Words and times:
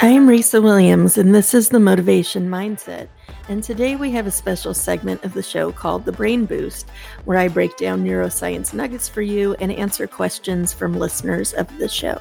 I'm 0.00 0.28
Risa 0.28 0.62
Williams, 0.62 1.16
and 1.16 1.34
this 1.34 1.54
is 1.54 1.70
the 1.70 1.80
Motivation 1.80 2.48
Mindset. 2.48 3.08
And 3.48 3.62
today 3.62 3.96
we 3.96 4.10
have 4.10 4.26
a 4.26 4.30
special 4.30 4.74
segment 4.74 5.24
of 5.24 5.32
the 5.32 5.42
show 5.42 5.72
called 5.72 6.04
The 6.04 6.12
Brain 6.12 6.44
Boost, 6.44 6.90
where 7.24 7.38
I 7.38 7.48
break 7.48 7.76
down 7.76 8.04
neuroscience 8.04 8.74
nuggets 8.74 9.08
for 9.08 9.22
you 9.22 9.54
and 9.60 9.72
answer 9.72 10.06
questions 10.06 10.72
from 10.72 10.98
listeners 10.98 11.54
of 11.54 11.78
the 11.78 11.88
show. 11.88 12.20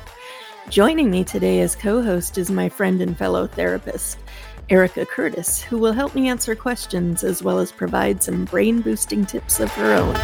Joining 0.69 1.11
me 1.11 1.23
today 1.23 1.59
as 1.59 1.75
co 1.75 2.01
host 2.01 2.37
is 2.37 2.49
my 2.49 2.69
friend 2.69 3.01
and 3.01 3.17
fellow 3.17 3.47
therapist, 3.47 4.17
Erica 4.69 5.05
Curtis, 5.05 5.61
who 5.61 5.77
will 5.77 5.93
help 5.93 6.15
me 6.15 6.29
answer 6.29 6.55
questions 6.55 7.23
as 7.23 7.43
well 7.43 7.59
as 7.59 7.71
provide 7.71 8.23
some 8.23 8.45
brain 8.45 8.81
boosting 8.81 9.25
tips 9.25 9.59
of 9.59 9.69
her 9.71 9.93
own. 9.93 10.15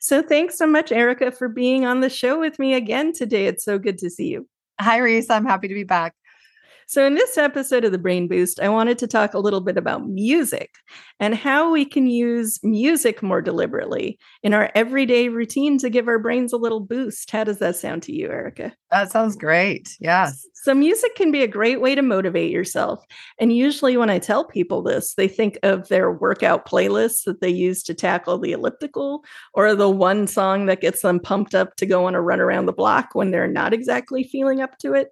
So, 0.00 0.22
thanks 0.22 0.58
so 0.58 0.66
much, 0.66 0.90
Erica, 0.90 1.30
for 1.30 1.48
being 1.48 1.86
on 1.86 2.00
the 2.00 2.10
show 2.10 2.40
with 2.40 2.58
me 2.58 2.74
again 2.74 3.12
today. 3.12 3.46
It's 3.46 3.64
so 3.64 3.78
good 3.78 3.98
to 3.98 4.10
see 4.10 4.28
you. 4.28 4.48
Hi, 4.82 4.98
Reese. 4.98 5.30
I'm 5.30 5.44
happy 5.46 5.68
to 5.68 5.74
be 5.74 5.84
back. 5.84 6.14
So, 6.92 7.06
in 7.06 7.14
this 7.14 7.38
episode 7.38 7.86
of 7.86 7.92
the 7.92 7.96
Brain 7.96 8.28
Boost, 8.28 8.60
I 8.60 8.68
wanted 8.68 8.98
to 8.98 9.06
talk 9.06 9.32
a 9.32 9.38
little 9.38 9.62
bit 9.62 9.78
about 9.78 10.10
music 10.10 10.74
and 11.18 11.34
how 11.34 11.72
we 11.72 11.86
can 11.86 12.06
use 12.06 12.60
music 12.62 13.22
more 13.22 13.40
deliberately 13.40 14.18
in 14.42 14.52
our 14.52 14.70
everyday 14.74 15.30
routine 15.30 15.78
to 15.78 15.88
give 15.88 16.06
our 16.06 16.18
brains 16.18 16.52
a 16.52 16.58
little 16.58 16.80
boost. 16.80 17.30
How 17.30 17.44
does 17.44 17.60
that 17.60 17.76
sound 17.76 18.02
to 18.02 18.12
you, 18.14 18.28
Erica? 18.28 18.74
That 18.90 19.10
sounds 19.10 19.36
great. 19.36 19.96
Yes. 20.00 20.46
So, 20.52 20.74
music 20.74 21.14
can 21.14 21.32
be 21.32 21.42
a 21.42 21.48
great 21.48 21.80
way 21.80 21.94
to 21.94 22.02
motivate 22.02 22.50
yourself. 22.50 23.02
And 23.40 23.56
usually, 23.56 23.96
when 23.96 24.10
I 24.10 24.18
tell 24.18 24.44
people 24.44 24.82
this, 24.82 25.14
they 25.14 25.28
think 25.28 25.58
of 25.62 25.88
their 25.88 26.12
workout 26.12 26.68
playlists 26.68 27.24
that 27.24 27.40
they 27.40 27.48
use 27.48 27.82
to 27.84 27.94
tackle 27.94 28.38
the 28.38 28.52
elliptical 28.52 29.24
or 29.54 29.74
the 29.74 29.88
one 29.88 30.26
song 30.26 30.66
that 30.66 30.82
gets 30.82 31.00
them 31.00 31.20
pumped 31.20 31.54
up 31.54 31.74
to 31.76 31.86
go 31.86 32.04
on 32.04 32.14
a 32.14 32.20
run 32.20 32.40
around 32.40 32.66
the 32.66 32.72
block 32.74 33.14
when 33.14 33.30
they're 33.30 33.48
not 33.48 33.72
exactly 33.72 34.24
feeling 34.24 34.60
up 34.60 34.76
to 34.80 34.92
it. 34.92 35.08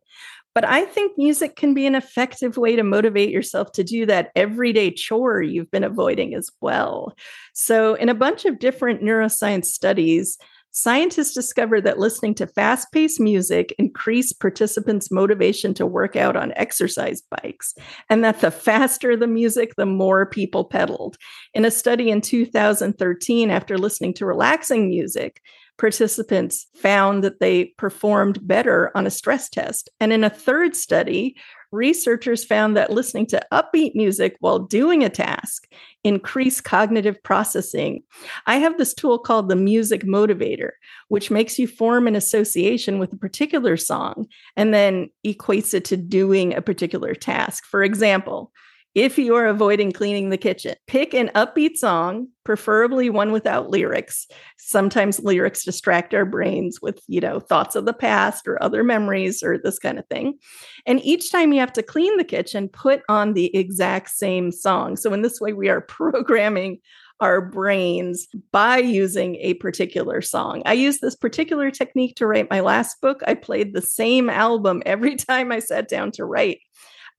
But 0.55 0.65
I 0.65 0.85
think 0.85 1.17
music 1.17 1.57
can 1.57 1.75
be 1.75 1.87
an 1.87 1.95
effective 1.95 2.57
way 2.57 2.75
to 2.75 2.83
motivate 2.83 3.31
yourself 3.31 3.71
to 3.73 3.85
do 3.85 4.05
that 4.07 4.31
everyday 4.35 4.91
chore 4.91 5.43
you've 5.43 5.71
been 5.71 5.85
avoiding 5.85 6.35
as 6.35 6.51
well. 6.61 7.15
So, 7.53 7.95
in 7.95 8.09
a 8.09 8.15
bunch 8.15 8.45
of 8.45 8.59
different 8.59 9.01
neuroscience 9.01 9.67
studies, 9.67 10.39
scientists 10.73 11.35
discovered 11.35 11.83
that 11.83 11.99
listening 11.99 12.35
to 12.35 12.47
fast 12.47 12.91
paced 12.93 13.21
music 13.21 13.75
increased 13.79 14.41
participants' 14.41 15.11
motivation 15.11 15.75
to 15.75 15.87
work 15.87 16.17
out 16.17 16.37
on 16.37 16.53
exercise 16.57 17.23
bikes, 17.43 17.75
and 18.09 18.25
that 18.25 18.41
the 18.41 18.51
faster 18.51 19.17
the 19.17 19.27
music, 19.27 19.75
the 19.77 19.87
more 19.87 20.27
people 20.27 20.65
pedaled. 20.65 21.17
In 21.55 21.65
a 21.65 21.71
study 21.71 22.11
in 22.11 22.21
2013, 22.21 23.51
after 23.51 23.79
listening 23.79 24.15
to 24.15 24.27
relaxing 24.27 24.89
music, 24.89 25.41
participants 25.81 26.67
found 26.77 27.25
that 27.25 27.41
they 27.41 27.65
performed 27.79 28.47
better 28.47 28.95
on 28.95 29.07
a 29.07 29.11
stress 29.11 29.49
test. 29.49 29.89
And 29.99 30.13
in 30.13 30.23
a 30.23 30.29
third 30.29 30.77
study, 30.77 31.37
researchers 31.73 32.45
found 32.45 32.77
that 32.77 32.93
listening 32.93 33.27
to 33.29 33.47
upbeat 33.51 33.95
music 33.95 34.37
while 34.41 34.59
doing 34.59 35.03
a 35.03 35.09
task 35.09 35.67
increased 36.05 36.65
cognitive 36.65 37.23
processing. 37.23 38.03
I 38.47 38.57
have 38.57 38.77
this 38.77 38.93
tool 38.93 39.19
called 39.19 39.49
the 39.49 39.57
Music 39.57 40.05
Motivator, 40.05 40.73
which 41.09 41.31
makes 41.31 41.59
you 41.59 41.67
form 41.67 42.07
an 42.07 42.17
association 42.17 42.99
with 42.99 43.15
a 43.15 43.19
particular 43.19 43.79
song 43.79 44.27
and 44.57 44.75
then 44.75 45.09
equates 45.27 45.73
it 45.73 45.87
to 45.87 45.97
doing 45.97 46.55
a 46.55 46.61
particular 46.61 47.15
task. 47.15 47.65
For 47.65 47.83
example, 47.83 48.53
if 48.95 49.19
you 49.19 49.37
are 49.37 49.47
avoiding 49.47 49.93
cleaning 49.93 50.31
the 50.31 50.37
kitchen, 50.37 50.75
pick 50.87 51.15
an 51.15 51.31
upbeat 51.35 51.77
song, 51.77 52.27
preferably 52.45 53.09
one 53.09 53.31
without 53.31 53.71
lyrics. 53.71 54.27
Sometimes 54.59 55.21
lyrics 55.21 55.65
distract 55.65 56.13
our 56.13 56.25
brains 56.25 56.81
with, 56.83 57.01
you 57.07 57.21
know, 57.21 57.39
thoughts 57.39 57.77
of 57.77 57.85
the 57.85 57.93
past 57.93 58.49
or 58.49 58.61
other 58.63 58.83
memories 58.83 59.43
or 59.43 59.59
this 59.59 59.79
kind 59.79 59.99
of 59.99 60.07
thing. 60.09 60.39
And 60.87 61.01
each 61.05 61.31
time 61.31 61.53
you 61.53 61.61
have 61.61 61.73
to 61.75 61.83
clean 61.83 62.17
the 62.17 62.25
kitchen, 62.25 62.69
put 62.69 63.03
on 63.09 63.35
the 63.35 63.55
exact 63.57 64.11
same 64.11 64.51
song. 64.51 64.97
So 64.97 65.13
in 65.13 65.23
this 65.23 65.41
way, 65.41 65.53
we 65.53 65.69
are 65.69 65.81
programming 65.89 66.81
our 67.21 67.41
brains 67.41 68.27
by 68.51 68.79
using 68.79 69.37
a 69.37 69.55
particular 69.55 70.23
song. 70.23 70.63
I 70.65 70.73
used 70.73 71.01
this 71.01 71.15
particular 71.15 71.71
technique 71.71 72.17
to 72.17 72.27
write 72.27 72.51
my 72.51 72.61
last 72.61 73.01
book. 73.01 73.21
I 73.27 73.35
played 73.35 73.75
the 73.75 73.83
same 73.83 74.31
album 74.31 74.83
every 74.87 75.17
time 75.29 75.53
I 75.53 75.61
sat 75.61 75.89
down 75.89 76.11
to 76.13 76.25
write. 76.25 76.61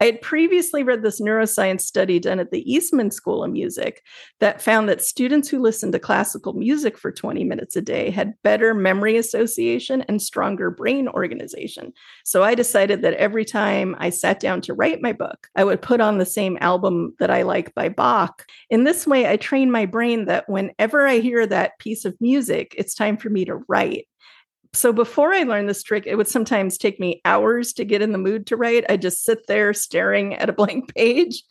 I 0.02 0.06
had 0.06 0.22
previously 0.22 0.82
read 0.82 1.04
this 1.04 1.22
neuroscience 1.22 1.82
study 1.82 2.18
done 2.18 2.40
at 2.40 2.50
the 2.50 2.70
Eastman 2.70 3.12
School 3.12 3.44
of 3.44 3.52
Music 3.52 4.02
that 4.40 4.60
found 4.60 4.90
that 4.90 5.04
students 5.04 5.48
who 5.48 5.60
listened 5.60 5.94
to 5.94 6.00
classical 6.00 6.54
music 6.54 6.98
for 6.98 7.12
20 7.12 7.44
minutes 7.44 7.76
a 7.76 7.84
day 7.84 8.10
had 8.10 8.34
better 8.42 8.74
memory 8.74 9.16
association 9.18 10.02
and 10.08 10.20
stronger 10.20 10.72
brain 10.72 11.08
organization. 11.08 11.94
So 12.26 12.42
I 12.42 12.56
decided 12.56 13.04
that 13.04 13.14
every 13.14 13.46
time 13.46 13.96
I 14.00 14.10
sat 14.10 14.40
down 14.40 14.62
to 14.62 14.74
write 14.74 15.04
my 15.04 15.14
book, 15.14 15.50
I 15.56 15.64
would 15.66 15.84
put 15.84 16.02
on 16.02 16.18
the 16.18 16.26
same 16.26 16.58
album 16.62 17.14
that 17.20 17.30
I 17.30 17.44
like 17.44 17.76
by 17.76 17.88
Bach. 17.88 18.48
In 18.72 18.86
this 18.86 19.06
way, 19.06 19.30
I 19.30 19.38
train 19.38 19.70
my 19.70 19.86
brain 19.86 20.26
that 20.26 20.50
whenever 20.50 21.06
I 21.06 21.20
hear 21.20 21.46
that 21.46 21.78
piece 21.78 22.06
of 22.06 22.20
music, 22.20 22.74
it's 22.76 22.96
time 22.96 23.18
for 23.18 23.30
me 23.30 23.46
to 23.46 23.58
write 23.68 24.08
so 24.74 24.94
before 24.94 25.34
I 25.34 25.44
learned 25.44 25.68
this 25.68 25.84
trick, 25.84 26.06
it 26.08 26.16
would 26.16 26.30
sometimes 26.30 26.78
take 26.78 27.00
me 27.00 27.22
hours 27.26 27.74
to 27.74 27.86
get 27.86 28.02
in 28.02 28.14
the 28.14 28.18
mood 28.18 28.48
to 28.48 28.58
write. 28.58 28.86
I 28.90 28.98
just 28.98 29.24
sit 29.24 29.48
there 29.48 29.74
staring 29.74 30.36
at 30.36 30.50
a 30.50 30.54
blank 30.54 30.94
page, 30.96 31.44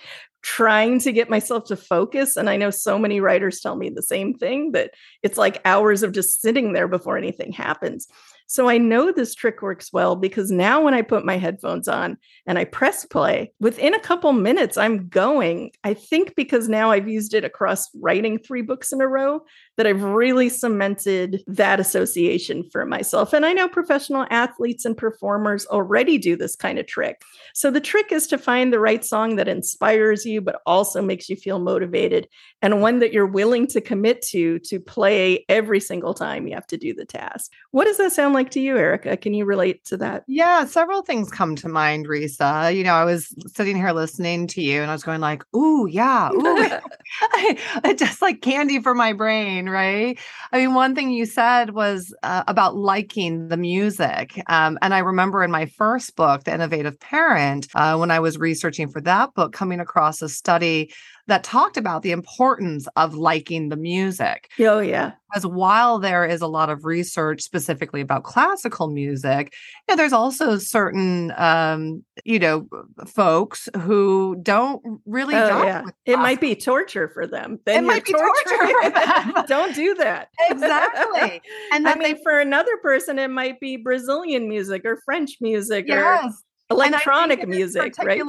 trying 0.43 0.99
to 1.01 1.13
get 1.13 1.29
myself 1.29 1.67
to 1.67 1.77
focus. 1.77 2.37
And 2.37 2.49
I 2.49 2.57
know 2.57 2.71
so 2.71 2.99
many 2.99 3.21
writers 3.21 3.61
tell 3.61 3.77
me 3.77 3.91
the 3.91 4.03
same 4.03 4.35
thing 4.35 4.73
that 4.73 4.93
it's 5.23 5.37
like 5.37 5.61
hours 5.67 6.03
of 6.03 6.13
just 6.13 6.41
sitting 6.41 6.73
there 6.73 6.89
before 6.89 7.19
anything 7.19 7.53
happens. 7.53 8.07
So 8.51 8.69
I 8.69 8.79
know 8.79 9.13
this 9.13 9.33
trick 9.33 9.63
works 9.63 9.93
well 9.93 10.17
because 10.17 10.51
now 10.51 10.81
when 10.81 10.93
I 10.93 11.03
put 11.03 11.25
my 11.25 11.37
headphones 11.37 11.87
on 11.87 12.19
and 12.49 12.59
I 12.59 12.65
press 12.65 13.05
play, 13.05 13.53
within 13.61 13.95
a 13.95 14.01
couple 14.01 14.33
minutes, 14.33 14.77
I'm 14.77 15.07
going. 15.07 15.71
I 15.85 15.95
think 15.95 16.35
because 16.35 16.69
now 16.69 16.91
I've 16.91 17.07
used 17.07 17.33
it 17.33 17.45
across 17.45 17.89
writing 17.95 18.41
three 18.41 18.63
books 18.63 18.93
in 18.93 19.01
a 19.01 19.07
row 19.07 19.43
that 19.77 19.87
I've 19.87 20.03
really 20.03 20.49
cemented 20.49 21.45
that 21.47 21.79
association 21.79 22.69
for 22.73 22.85
myself. 22.85 23.33
And 23.33 23.47
I 23.47 23.53
know 23.53 23.69
professional 23.69 24.27
athletes 24.31 24.85
and 24.85 24.97
performers 24.97 25.65
already 25.67 26.19
do 26.19 26.35
this 26.35 26.57
kind 26.57 26.81
of 26.81 26.89
trick. 26.89 27.23
So 27.55 27.71
the 27.71 27.81
trick 27.81 28.11
is 28.11 28.27
to 28.27 28.37
find 28.37 28.73
the 28.73 28.81
right 28.81 29.05
song 29.05 29.37
that 29.37 29.47
inspires 29.47 30.27
you, 30.27 30.41
but 30.41 30.61
also 30.67 31.03
makes 31.03 31.29
you 31.29 31.37
feel 31.37 31.61
motivated 31.61 32.27
and 32.63 32.83
one 32.83 32.99
that 32.99 33.13
you're 33.13 33.27
willing 33.27 33.69
to 33.69 33.81
commit 33.81 34.23
to 34.23 34.59
to 34.59 34.81
play 34.81 35.45
every 35.49 35.79
single 35.79 36.15
time 36.15 36.49
you 36.49 36.55
have 36.55 36.67
to 36.67 36.77
do 36.77 36.93
the 36.95 37.05
task. 37.05 37.53
What 37.71 37.85
does 37.85 37.99
that 37.99 38.13
sound 38.13 38.35
like 38.35 38.40
to 38.51 38.61
you, 38.61 38.77
Erica? 38.77 39.17
Can 39.17 39.35
you 39.35 39.45
relate 39.45 39.85
to 39.87 39.97
that? 39.99 40.25
Yeah, 40.27 40.65
several 40.65 41.03
things 41.03 41.31
come 41.31 41.57
to 41.57 41.69
mind, 41.69 42.07
Risa. 42.07 42.75
You 42.75 42.85
know, 42.85 42.95
I 42.95 43.05
was 43.05 43.35
sitting 43.55 43.77
here 43.77 43.93
listening 43.93 44.47
to 44.49 44.63
you 44.63 44.81
and 44.81 44.91
I 44.91 44.95
was 44.95 45.03
going 45.03 45.21
like, 45.21 45.43
ooh, 45.55 45.87
yeah, 45.87 46.31
ooh. 46.33 47.95
just 47.97 48.23
like 48.23 48.41
candy 48.41 48.81
for 48.81 48.95
my 48.95 49.13
brain, 49.13 49.69
right? 49.69 50.19
I 50.53 50.59
mean, 50.59 50.75
one 50.75 50.95
thing 50.95 51.11
you 51.11 51.27
said 51.27 51.71
was 51.75 52.15
uh, 52.23 52.45
about 52.49 52.77
liking 52.77 53.49
the 53.49 53.57
music. 53.57 54.41
Um, 54.49 54.79
and 54.81 54.95
I 54.95 55.01
remember 55.01 55.43
in 55.43 55.51
my 55.51 55.67
first 55.67 56.17
book, 56.17 56.45
The 56.45 56.55
Innovative 56.55 56.99
Parent, 56.99 57.69
uh, 57.75 57.97
when 57.97 58.11
I 58.11 58.21
was 58.21 58.39
researching 58.39 58.89
for 58.89 59.01
that 59.03 59.35
book, 59.35 59.53
coming 59.53 59.81
across 59.81 60.23
a 60.23 60.29
study 60.29 60.93
that 61.27 61.45
talked 61.45 61.77
about 61.77 62.03
the 62.03 62.11
importance 62.13 62.89
of 62.97 63.15
liking 63.15 63.69
the 63.69 63.77
music. 63.77 64.51
Oh, 64.59 64.81
yeah. 64.81 65.13
Because 65.31 65.47
while 65.47 66.01
there 66.01 66.27
is 66.27 66.41
a 66.41 66.49
lot 66.49 66.71
of 66.71 66.85
research 66.85 67.41
specifically 67.43 68.01
about 68.01 68.25
classical 68.25 68.89
music, 68.89 69.55
you 69.89 69.93
know, 69.93 69.97
there's 69.97 70.13
also 70.13 70.59
certain, 70.59 71.33
um, 71.37 72.05
you 72.25 72.41
know, 72.41 72.67
folks 73.07 73.69
who 73.81 74.37
don't 74.43 74.83
really. 75.07 75.37
Oh, 75.37 75.63
yeah. 75.63 75.85
It 76.05 76.17
might 76.17 76.41
be 76.41 76.57
torture 76.57 77.09
for 77.09 77.29
them. 77.29 77.61
Then 77.65 77.85
it 77.85 77.87
might 77.87 78.05
be 78.05 78.13
torture 78.13 78.73
for 78.83 78.91
them. 79.35 79.45
don't 79.47 79.75
do 79.75 79.95
that. 79.97 80.29
Exactly. 80.51 81.41
And 81.73 81.87
I 81.87 81.95
mean, 81.95 82.03
they, 82.15 82.23
for 82.23 82.41
another 82.41 82.77
person, 82.83 83.19
it 83.19 83.31
might 83.31 83.61
be 83.61 83.77
Brazilian 83.77 84.49
music 84.49 84.85
or 84.85 85.01
French 85.05 85.37
music. 85.41 85.85
Yes. 85.87 86.43
Electronic 86.71 87.47
music, 87.49 87.95
right? 87.99 88.21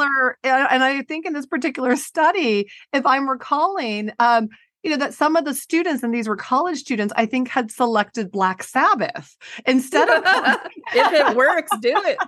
And 0.44 0.84
I 0.84 1.02
think 1.04 1.26
in 1.26 1.34
this 1.34 1.46
particular 1.46 1.96
study, 1.96 2.70
if 2.94 3.06
I'm 3.06 3.30
recalling, 3.30 4.12
um, 4.20 4.50
you 4.84 4.90
know 4.90 4.98
that 4.98 5.14
some 5.14 5.36
of 5.36 5.46
the 5.46 5.54
students 5.54 6.04
and 6.04 6.14
these 6.14 6.28
were 6.28 6.36
college 6.36 6.80
students 6.80 7.14
i 7.16 7.26
think 7.26 7.48
had 7.48 7.72
selected 7.72 8.32
black 8.32 8.64
sabbath 8.64 9.36
instead 9.66 10.10
of 10.10 10.24
if 10.94 11.14
it 11.14 11.36
works 11.36 11.72
do 11.82 11.94
it. 12.06 12.18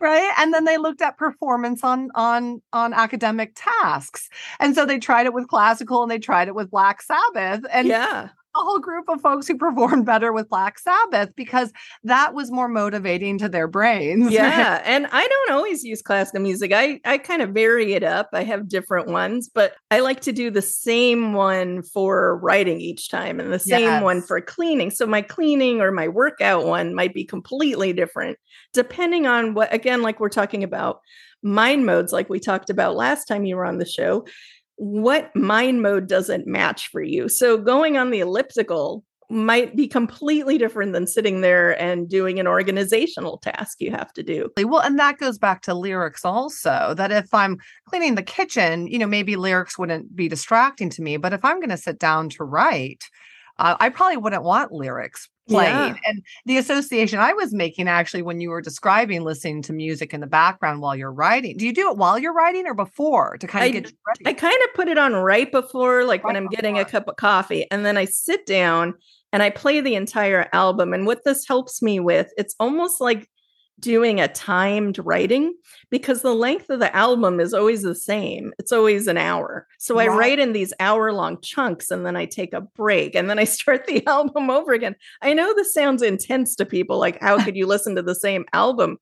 Right? 0.00 0.30
And 0.36 0.52
then 0.52 0.66
they 0.66 0.76
looked 0.76 1.00
at 1.00 1.16
performance 1.16 1.82
on 1.82 2.10
on 2.14 2.60
on 2.74 2.92
academic 2.92 3.52
tasks. 3.54 4.28
And 4.60 4.74
so 4.74 4.84
they 4.84 4.98
tried 4.98 5.24
it 5.24 5.32
with 5.32 5.48
classical 5.48 6.02
and 6.02 6.10
they 6.10 6.18
tried 6.18 6.48
it 6.48 6.54
with 6.54 6.70
black 6.70 7.00
sabbath 7.00 7.64
and 7.72 7.88
yeah 7.88 8.28
whole 8.58 8.78
group 8.78 9.08
of 9.08 9.20
folks 9.20 9.46
who 9.46 9.56
performed 9.56 10.06
better 10.06 10.32
with 10.32 10.48
Black 10.48 10.78
Sabbath 10.78 11.30
because 11.36 11.72
that 12.04 12.34
was 12.34 12.50
more 12.50 12.68
motivating 12.68 13.38
to 13.38 13.48
their 13.48 13.68
brains. 13.68 14.32
Yeah. 14.38 14.82
and 14.84 15.08
I 15.10 15.26
don't 15.26 15.52
always 15.52 15.82
use 15.82 16.00
classical 16.00 16.40
music. 16.40 16.72
I, 16.72 17.00
I 17.04 17.18
kind 17.18 17.42
of 17.42 17.50
vary 17.50 17.94
it 17.94 18.04
up. 18.04 18.28
I 18.32 18.44
have 18.44 18.68
different 18.68 19.08
ones, 19.08 19.50
but 19.52 19.74
I 19.90 20.00
like 20.00 20.20
to 20.20 20.32
do 20.32 20.50
the 20.50 20.62
same 20.62 21.32
one 21.32 21.82
for 21.82 22.38
writing 22.38 22.80
each 22.80 23.08
time 23.08 23.40
and 23.40 23.52
the 23.52 23.58
same 23.58 23.80
yes. 23.80 24.02
one 24.02 24.22
for 24.22 24.40
cleaning. 24.40 24.90
So 24.90 25.06
my 25.06 25.22
cleaning 25.22 25.80
or 25.80 25.90
my 25.90 26.06
workout 26.06 26.66
one 26.66 26.94
might 26.94 27.14
be 27.14 27.24
completely 27.24 27.92
different 27.92 28.38
depending 28.72 29.26
on 29.26 29.54
what, 29.54 29.72
again, 29.72 30.02
like 30.02 30.20
we're 30.20 30.28
talking 30.28 30.62
about 30.62 31.00
mind 31.42 31.86
modes, 31.86 32.12
like 32.12 32.28
we 32.28 32.40
talked 32.40 32.70
about 32.70 32.96
last 32.96 33.26
time 33.26 33.44
you 33.44 33.56
were 33.56 33.64
on 33.64 33.78
the 33.78 33.86
show 33.86 34.26
what 34.78 35.34
mind 35.34 35.82
mode 35.82 36.06
doesn't 36.06 36.46
match 36.46 36.88
for 36.88 37.02
you. 37.02 37.28
So 37.28 37.58
going 37.58 37.96
on 37.96 38.10
the 38.10 38.20
elliptical 38.20 39.04
might 39.30 39.76
be 39.76 39.86
completely 39.86 40.56
different 40.56 40.92
than 40.92 41.06
sitting 41.06 41.42
there 41.42 41.78
and 41.80 42.08
doing 42.08 42.40
an 42.40 42.46
organizational 42.46 43.38
task 43.38 43.76
you 43.80 43.90
have 43.90 44.12
to 44.14 44.22
do. 44.22 44.48
Well, 44.56 44.80
and 44.80 44.98
that 44.98 45.18
goes 45.18 45.36
back 45.36 45.62
to 45.62 45.74
lyrics 45.74 46.24
also. 46.24 46.94
That 46.96 47.12
if 47.12 47.34
I'm 47.34 47.58
cleaning 47.86 48.14
the 48.14 48.22
kitchen, 48.22 48.86
you 48.86 48.98
know, 48.98 49.06
maybe 49.06 49.36
lyrics 49.36 49.78
wouldn't 49.78 50.16
be 50.16 50.28
distracting 50.28 50.88
to 50.90 51.02
me, 51.02 51.18
but 51.18 51.34
if 51.34 51.44
I'm 51.44 51.58
going 51.58 51.68
to 51.70 51.76
sit 51.76 51.98
down 51.98 52.30
to 52.30 52.44
write, 52.44 53.04
uh, 53.58 53.76
I 53.78 53.90
probably 53.90 54.16
wouldn't 54.16 54.44
want 54.44 54.72
lyrics 54.72 55.28
played. 55.48 55.68
Yeah. 55.68 55.94
And 56.06 56.22
the 56.46 56.58
association 56.58 57.18
I 57.18 57.32
was 57.32 57.52
making 57.52 57.88
actually 57.88 58.22
when 58.22 58.40
you 58.40 58.50
were 58.50 58.60
describing 58.60 59.22
listening 59.24 59.62
to 59.62 59.72
music 59.72 60.14
in 60.14 60.20
the 60.20 60.26
background 60.26 60.80
while 60.80 60.94
you're 60.94 61.12
writing. 61.12 61.56
Do 61.56 61.66
you 61.66 61.72
do 61.72 61.90
it 61.90 61.96
while 61.96 62.18
you're 62.18 62.34
writing 62.34 62.66
or 62.66 62.74
before 62.74 63.36
to 63.38 63.46
kind 63.46 63.64
of 63.64 63.68
I, 63.68 63.80
get 63.80 63.92
ready? 64.06 64.26
I 64.26 64.32
kind 64.32 64.58
of 64.64 64.74
put 64.74 64.88
it 64.88 64.98
on 64.98 65.14
right 65.14 65.50
before, 65.50 66.04
like 66.04 66.22
right 66.22 66.28
when 66.28 66.36
I'm 66.36 66.44
before. 66.44 66.56
getting 66.56 66.78
a 66.78 66.84
cup 66.84 67.08
of 67.08 67.16
coffee, 67.16 67.66
and 67.70 67.84
then 67.84 67.96
I 67.96 68.04
sit 68.04 68.46
down 68.46 68.94
and 69.32 69.42
I 69.42 69.50
play 69.50 69.80
the 69.80 69.94
entire 69.94 70.48
album. 70.52 70.94
And 70.94 71.06
what 71.06 71.24
this 71.24 71.46
helps 71.46 71.82
me 71.82 72.00
with, 72.00 72.30
it's 72.36 72.54
almost 72.60 73.00
like 73.00 73.28
doing 73.80 74.20
a 74.20 74.28
timed 74.28 74.98
writing 74.98 75.54
because 75.90 76.22
the 76.22 76.34
length 76.34 76.68
of 76.70 76.80
the 76.80 76.94
album 76.94 77.40
is 77.40 77.54
always 77.54 77.82
the 77.82 77.94
same. 77.94 78.52
It's 78.58 78.72
always 78.72 79.06
an 79.06 79.16
hour. 79.16 79.66
So 79.78 79.98
I 79.98 80.06
write 80.08 80.38
in 80.38 80.52
these 80.52 80.72
hour 80.80 81.12
long 81.12 81.40
chunks 81.40 81.90
and 81.90 82.04
then 82.04 82.16
I 82.16 82.26
take 82.26 82.52
a 82.52 82.60
break 82.60 83.14
and 83.14 83.30
then 83.30 83.38
I 83.38 83.44
start 83.58 83.86
the 83.86 84.06
album 84.06 84.50
over 84.50 84.72
again. 84.72 84.96
I 85.22 85.32
know 85.32 85.54
this 85.54 85.72
sounds 85.72 86.02
intense 86.02 86.56
to 86.56 86.66
people 86.66 86.98
like 86.98 87.20
how 87.20 87.42
could 87.44 87.56
you 87.56 87.66
listen 87.66 87.94
to 87.96 88.02
the 88.02 88.14
same 88.14 88.44
album? 88.52 88.98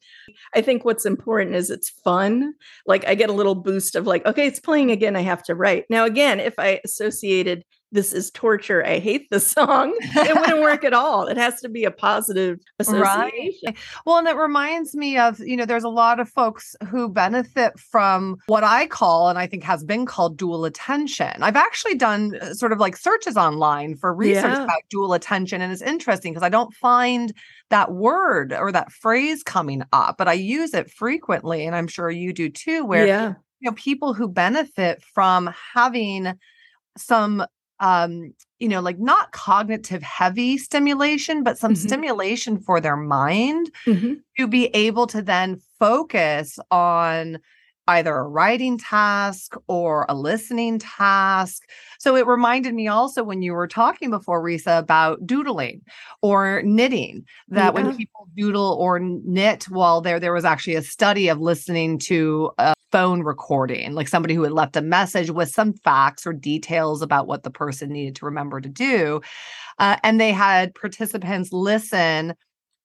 I 0.55 0.63
think 0.63 0.85
what's 0.85 1.07
important 1.07 1.57
is 1.57 1.71
it's 1.71 1.91
fun. 1.91 2.55
Like 2.87 3.07
I 3.07 3.15
get 3.15 3.31
a 3.31 3.35
little 3.35 3.55
boost 3.55 3.97
of 3.97 4.07
like 4.07 4.25
okay, 4.27 4.47
it's 4.47 4.61
playing 4.61 4.91
again, 4.91 5.17
I 5.17 5.23
have 5.23 5.43
to 5.45 5.55
write. 5.55 5.87
Now 5.89 6.05
again, 6.05 6.41
if 6.41 6.55
I 6.59 6.81
associated 6.85 7.65
this 7.93 8.13
is 8.13 8.31
torture. 8.31 8.85
I 8.85 8.99
hate 8.99 9.31
the 9.31 9.41
song. 9.57 9.97
It 10.01 10.39
wouldn't 10.39 10.61
work 10.61 10.85
at 10.85 10.93
all. 10.93 11.27
It 11.27 11.37
has 11.37 11.61
to 11.61 11.69
be 11.69 11.85
a 11.85 11.91
positive 11.91 12.61
association. 12.79 13.61
Right. 13.67 13.77
Well, 14.05 14.19
and 14.19 14.29
it 14.29 14.37
reminds 14.37 14.95
me 14.95 15.19
of, 15.19 15.39
you 15.41 15.57
know, 15.57 15.65
there's 15.65 15.85
a 15.85 15.89
lot 15.89 16.21
of 16.21 16.29
folks 16.29 16.75
who 16.89 17.09
benefit 17.09 17.79
from 17.79 18.37
what 18.47 18.65
I 18.65 18.87
call, 18.87 19.29
and 19.29 19.39
I 19.39 19.47
think 19.47 19.63
has 19.65 19.85
been 19.85 20.07
called 20.07 20.37
dual 20.37 20.65
attention. 20.65 21.43
I've 21.43 21.57
actually 21.57 21.95
done 21.95 22.37
uh, 22.41 22.55
sort 22.55 22.73
of 22.73 22.79
like 22.79 22.97
searches 22.97 23.37
online 23.37 23.97
for 23.97 24.15
research 24.15 24.45
yeah. 24.45 24.65
about 24.65 24.83
dual 24.91 25.13
attention. 25.13 25.61
And 25.61 25.73
it's 25.73 25.83
interesting 25.83 26.33
because 26.33 26.45
I 26.45 26.49
don't 26.49 26.75
find 26.75 27.33
that 27.71 27.93
word 27.93 28.53
or 28.53 28.73
that 28.73 28.93
phrase 28.93 29.43
coming 29.43 29.83
up, 29.93 30.19
but 30.19 30.29
I 30.29 30.35
use 30.35 30.75
it 30.75 30.91
frequently. 30.91 31.67
And 31.67 31.75
I'm 31.75 31.89
sure 31.89 32.11
you 32.11 32.33
do 32.33 32.49
too, 32.49 32.85
where, 32.85 33.07
yeah. 33.07 33.35
you 33.61 33.71
know, 33.71 33.75
people 33.75 34.15
who 34.15 34.29
benefit 34.29 35.03
from 35.03 35.53
having 35.75 36.39
some 36.97 37.45
um 37.81 38.33
you 38.59 38.69
know 38.69 38.81
like 38.81 38.99
not 38.99 39.33
cognitive 39.33 40.03
heavy 40.03 40.57
stimulation 40.57 41.43
but 41.43 41.59
some 41.59 41.73
mm-hmm. 41.73 41.87
stimulation 41.87 42.59
for 42.59 42.81
their 42.81 42.97
mind 42.97 43.71
mm-hmm. 43.87 44.15
to 44.39 44.47
be 44.47 44.67
able 44.69 45.07
to 45.07 45.21
then 45.23 45.61
focus 45.79 46.59
on 46.71 47.39
either 47.89 48.17
a 48.17 48.27
writing 48.27 48.79
task 48.79 49.55
or 49.69 50.07
a 50.09 50.15
listening 50.15 50.79
task. 50.79 51.63
So 51.99 52.17
it 52.17 52.27
reminded 52.27 52.75
me 52.75 52.89
also 52.89 53.23
when 53.23 53.43
you 53.43 53.53
were 53.53 53.69
talking 53.69 54.11
before, 54.11 54.43
Risa, 54.43 54.79
about 54.79 55.25
doodling 55.27 55.83
or 56.23 56.63
knitting, 56.65 57.25
that 57.49 57.67
yeah. 57.67 57.71
when 57.71 57.97
people 57.97 58.27
doodle 58.37 58.77
or 58.81 58.99
knit 58.99 59.65
while 59.65 60.01
there, 60.01 60.19
there 60.19 60.33
was 60.33 60.45
actually 60.45 60.75
a 60.75 60.83
study 60.83 61.29
of 61.29 61.41
listening 61.41 61.99
to 62.01 62.51
a 62.59 62.75
phone 62.97 63.21
recording, 63.21 63.93
like 63.93 64.09
somebody 64.09 64.33
who 64.33 64.43
had 64.43 64.53
left 64.53 64.75
a 64.75 64.81
message 64.81 65.31
with 65.31 65.51
some 65.51 65.75
facts 65.75 66.27
or 66.27 66.33
details 66.33 67.03
about 67.03 67.27
what 67.27 67.43
the 67.43 67.51
person 67.51 67.91
needed 67.91 68.17
to 68.17 68.25
remember 68.25 68.59
to 68.59 68.71
do. 68.71 69.21
Uh, 69.79 69.99
and 70.03 70.19
they 70.19 70.33
had 70.33 70.75
participants 70.75 71.53
listen 71.53 72.35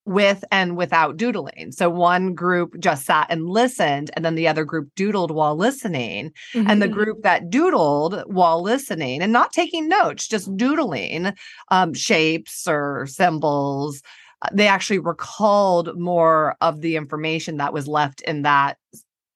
with 0.03 0.43
and 0.51 0.75
without 0.75 1.15
doodling. 1.15 1.71
So 1.71 1.89
one 1.89 2.33
group 2.33 2.77
just 2.77 3.05
sat 3.05 3.27
and 3.29 3.47
listened, 3.47 4.11
and 4.13 4.25
then 4.25 4.35
the 4.35 4.49
other 4.49 4.65
group 4.65 4.89
doodled 4.97 5.31
while 5.31 5.55
listening. 5.55 6.33
Mm-hmm. 6.53 6.69
And 6.69 6.81
the 6.81 6.87
mm-hmm. 6.87 6.93
group 6.93 7.23
that 7.23 7.49
doodled 7.49 8.27
while 8.27 8.61
listening 8.61 9.21
and 9.21 9.31
not 9.31 9.53
taking 9.53 9.87
notes, 9.87 10.27
just 10.27 10.53
doodling 10.57 11.31
um, 11.69 11.93
shapes 11.93 12.67
or 12.67 13.07
symbols, 13.07 14.01
uh, 14.41 14.49
they 14.51 14.67
actually 14.67 14.99
recalled 14.99 15.97
more 15.97 16.57
of 16.59 16.81
the 16.81 16.97
information 16.97 17.55
that 17.57 17.71
was 17.71 17.87
left 17.87 18.19
in 18.23 18.41
that 18.41 18.77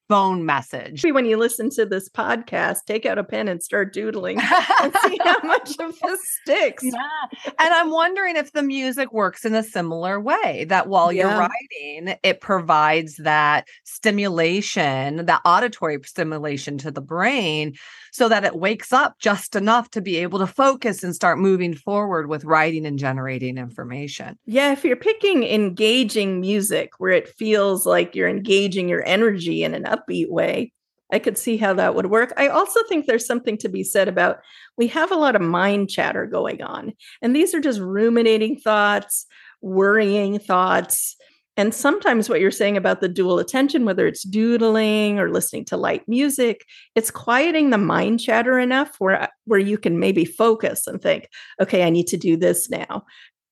phone 0.07 0.45
message. 0.45 1.03
When 1.03 1.25
you 1.25 1.37
listen 1.37 1.69
to 1.71 1.85
this 1.85 2.09
podcast, 2.09 2.85
take 2.85 3.05
out 3.05 3.17
a 3.17 3.23
pen 3.23 3.47
and 3.47 3.61
start 3.61 3.93
doodling 3.93 4.39
and 4.39 4.93
see 5.03 5.17
how 5.23 5.39
much 5.43 5.71
of 5.79 5.97
this 5.99 6.19
sticks. 6.41 6.83
Yeah. 6.83 7.51
And 7.59 7.73
I'm 7.73 7.91
wondering 7.91 8.35
if 8.35 8.51
the 8.51 8.63
music 8.63 9.11
works 9.11 9.45
in 9.45 9.55
a 9.55 9.63
similar 9.63 10.19
way 10.19 10.65
that 10.69 10.87
while 10.87 11.11
yeah. 11.11 11.29
you're 11.29 11.39
writing, 11.39 12.17
it 12.23 12.41
provides 12.41 13.15
that 13.17 13.67
stimulation, 13.83 15.25
that 15.25 15.41
auditory 15.45 15.99
stimulation 16.03 16.77
to 16.79 16.91
the 16.91 17.01
brain 17.01 17.73
so 18.15 18.29
that 18.29 18.45
it 18.45 18.55
wakes 18.55 18.93
up 18.93 19.19
just 19.19 19.57
enough 19.57 19.89
to 19.91 19.99
be 19.99 20.15
able 20.15 20.39
to 20.39 20.47
focus 20.47 21.03
and 21.03 21.13
start 21.13 21.37
moving 21.37 21.75
forward 21.75 22.29
with 22.29 22.45
writing 22.45 22.85
and 22.85 22.97
generating 22.97 23.57
information. 23.57 24.39
Yeah, 24.45 24.71
if 24.71 24.85
you're 24.85 24.95
picking 24.95 25.43
engaging 25.43 26.39
music 26.39 26.91
where 26.97 27.11
it 27.11 27.27
feels 27.27 27.85
like 27.85 28.15
you're 28.15 28.29
engaging 28.29 28.87
your 28.87 29.05
energy 29.05 29.65
in 29.65 29.73
an 29.73 29.83
upbeat 29.83 30.29
way, 30.29 30.71
I 31.11 31.19
could 31.19 31.37
see 31.37 31.57
how 31.57 31.73
that 31.73 31.93
would 31.93 32.05
work. 32.05 32.31
I 32.37 32.47
also 32.47 32.79
think 32.87 33.05
there's 33.05 33.27
something 33.27 33.57
to 33.57 33.67
be 33.67 33.83
said 33.83 34.07
about 34.07 34.39
we 34.77 34.87
have 34.87 35.11
a 35.11 35.17
lot 35.17 35.35
of 35.35 35.41
mind 35.41 35.89
chatter 35.89 36.25
going 36.25 36.63
on, 36.63 36.93
and 37.21 37.35
these 37.35 37.53
are 37.53 37.59
just 37.59 37.81
ruminating 37.81 38.55
thoughts, 38.55 39.25
worrying 39.59 40.39
thoughts 40.39 41.17
and 41.57 41.73
sometimes 41.73 42.29
what 42.29 42.41
you're 42.41 42.51
saying 42.51 42.75
about 42.75 42.99
the 42.99 43.07
dual 43.07 43.39
attention, 43.39 43.85
whether 43.85 44.05
it's 44.05 44.23
doodling 44.23 45.19
or 45.19 45.29
listening 45.29 45.63
to 45.65 45.77
light 45.77 46.07
music, 46.07 46.65
it's 46.95 47.11
quieting 47.11 47.69
the 47.69 47.77
mind 47.77 48.19
chatter 48.19 48.59
enough 48.59 48.95
where, 48.99 49.23
uh, 49.23 49.27
where 49.45 49.59
you 49.59 49.77
can 49.77 49.99
maybe 49.99 50.25
focus 50.25 50.85
and 50.85 51.01
think, 51.01 51.29
okay, 51.61 51.83
I 51.83 51.89
need 51.89 52.07
to 52.07 52.17
do 52.17 52.35
this 52.35 52.69
now. 52.69 53.05